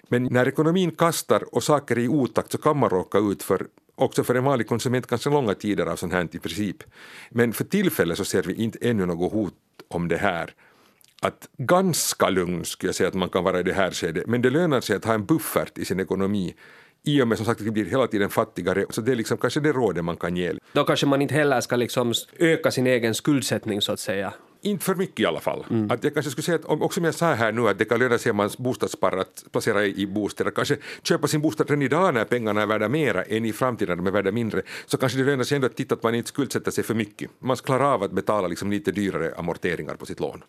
men 0.09 0.25
när 0.25 0.49
ekonomin 0.49 0.91
kastar 0.91 1.55
och 1.55 1.63
saker 1.63 1.97
är 1.97 2.01
i 2.01 2.09
otakt 2.09 2.53
så 2.53 2.59
kan 2.59 2.79
man 2.79 2.91
råka 2.91 3.19
ut 3.19 3.43
för 3.43 3.67
också 3.95 4.25
för 4.25 4.35
en 4.35 4.45
vanlig 4.45 4.69
konsument 4.69 5.07
ganska 5.07 5.31
långa 5.31 5.55
tider 5.55 5.87
av 5.87 5.97
sånt 5.97 6.13
här 6.13 6.29
i 6.33 6.39
princip. 6.39 6.77
Men 7.31 7.53
för 7.53 7.65
tillfället 7.65 8.19
så 8.19 8.25
ser 8.25 8.43
vi 8.43 8.55
inte 8.55 8.79
ännu 8.83 9.07
något 9.07 9.33
hot 9.33 9.55
om 9.89 10.09
det 10.09 10.17
här. 10.17 10.55
Att 11.23 11.49
ganska 11.59 12.29
lugn 12.29 12.65
skulle 12.65 12.89
jag 12.89 12.95
säga 12.95 13.09
att 13.09 13.15
man 13.15 13.29
kan 13.29 13.45
vara 13.45 13.61
i 13.61 13.63
det 13.63 13.73
här 13.73 13.91
skedet, 13.91 14.27
men 14.27 14.43
det 14.43 14.51
lönar 14.51 14.81
sig 14.81 14.97
att 14.97 15.05
ha 15.05 15.15
en 15.15 15.25
buffert 15.25 15.79
i 15.79 15.85
sin 15.85 16.01
ekonomi 16.01 16.55
i 17.05 17.23
och 17.23 17.29
med 17.29 17.39
som 17.39 17.47
sagt 17.47 17.61
att 17.61 17.67
vi 17.67 17.71
blir 17.71 17.85
hela 17.85 18.07
tiden 18.07 18.31
fattigare. 18.31 18.87
Så 18.91 19.01
det 19.01 19.13
är 19.13 19.17
liksom 19.17 19.39
kanske 19.39 19.61
det 19.61 19.73
rådet 19.73 20.05
man 20.05 20.17
kan 20.17 20.37
ge. 20.37 20.53
Då 20.73 20.85
kanske 20.85 21.07
man 21.07 21.23
inte 21.23 21.35
heller 21.35 21.61
ska 21.61 21.77
liksom 21.77 22.13
öka 22.39 22.71
sin 22.71 22.87
egen 22.87 23.15
skuldsättning 23.15 23.83
så 23.83 23.93
att 23.93 24.01
säga 24.01 24.33
inte 24.71 24.85
för 24.85 24.95
mycket 24.95 25.21
i 25.21 25.27
alla 25.27 25.41
fall. 25.41 25.65
Mm. 25.71 25.91
Att 25.91 26.05
jag 26.05 26.15
kanske 26.15 26.31
skulle 26.31 26.43
säga 26.43 26.57
att 26.57 26.65
om, 26.65 26.83
också 26.83 26.95
som 26.99 27.05
jag 27.05 27.15
sa 27.15 27.35
här 27.35 27.53
nu 27.53 27.69
att 27.69 27.79
det 27.79 27.85
kan 27.85 27.99
löna 27.99 28.19
sig 28.19 28.31
om 28.31 28.37
man 28.37 28.51
bostadssparar 28.59 29.19
att 29.19 29.45
placera 29.53 29.85
i 29.85 30.07
bostäder, 30.07 30.51
kanske 30.51 30.77
köpa 31.03 31.27
sin 31.27 31.41
bostad 31.41 31.71
redan 31.71 31.83
idag 31.83 32.15
när 32.15 32.25
pengarna 32.25 32.63
är 32.63 32.67
värda 32.67 32.89
mera 32.89 33.23
än 33.23 33.45
i 33.45 33.53
framtiden 33.53 33.99
när 33.99 34.05
de 34.05 34.07
är 34.07 34.13
värda 34.13 34.33
mindre, 34.33 34.63
så 34.87 34.97
kanske 34.97 35.19
det 35.19 35.25
lönar 35.25 35.45
sig 35.45 35.57
ändå 35.57 35.67
att 35.67 35.77
titta 35.77 35.95
att 35.95 36.03
man 36.03 36.15
inte 36.15 36.29
skuldsätter 36.29 36.71
sig 36.71 36.85
för 36.85 36.95
mycket. 36.95 37.31
Man 37.39 37.57
ska 37.57 37.67
klara 37.67 37.89
av 37.89 38.03
att 38.03 38.13
betala 38.13 38.49
liksom 38.49 38.71
lite 38.71 38.93
dyrare 38.93 39.35
amorteringar 39.37 39.95
på 39.95 40.07
sitt 40.07 40.21
lån. 40.21 40.43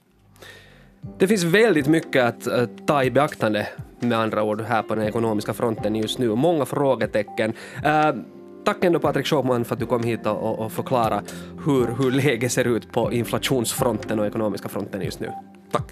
Det 1.19 1.27
finns 1.27 1.43
väldigt 1.43 1.87
mycket 1.87 2.23
att 2.23 2.47
uh, 2.47 2.65
ta 2.85 3.03
i 3.03 3.11
beaktande 3.11 3.67
med 3.99 4.19
andra 4.19 4.43
ord 4.43 4.61
här 4.61 4.83
på 4.83 4.95
den 4.95 5.07
ekonomiska 5.07 5.53
fronten 5.53 5.95
just 5.95 6.19
nu. 6.19 6.35
Många 6.35 6.65
frågetecken. 6.65 7.53
Uh, 7.85 8.21
Tack 8.69 8.83
ändå 8.83 8.99
Patrik 8.99 9.27
Sjöman 9.27 9.65
för 9.65 9.73
att 9.73 9.79
du 9.79 9.85
kom 9.85 10.03
hit 10.03 10.25
och, 10.25 10.59
och 10.59 10.71
förklarade 10.71 11.21
hur, 11.65 11.87
hur 12.03 12.11
läget 12.11 12.51
ser 12.51 12.67
ut 12.67 12.91
på 12.91 13.13
inflationsfronten 13.13 14.19
och 14.19 14.27
ekonomiska 14.27 14.69
fronten 14.69 15.01
just 15.01 15.19
nu. 15.19 15.31
Tack. 15.71 15.91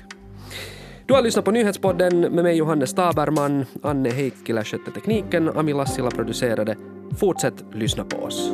Du 1.06 1.14
har 1.14 1.22
lyssnat 1.22 1.46
på 1.46 1.52
Nyhetspodden 1.52 2.20
med 2.20 2.44
mig 2.44 2.58
Johannes 2.58 2.94
Taberman, 2.94 3.66
Anne 3.84 4.10
Heikkilä 4.10 4.64
skötte 4.64 4.92
tekniken, 4.92 5.50
Ami 5.50 5.74
Lassila 5.74 6.12
producerade. 6.12 6.76
Fortsätt 7.20 7.66
lyssna 7.74 8.04
på 8.04 8.18
oss. 8.18 8.52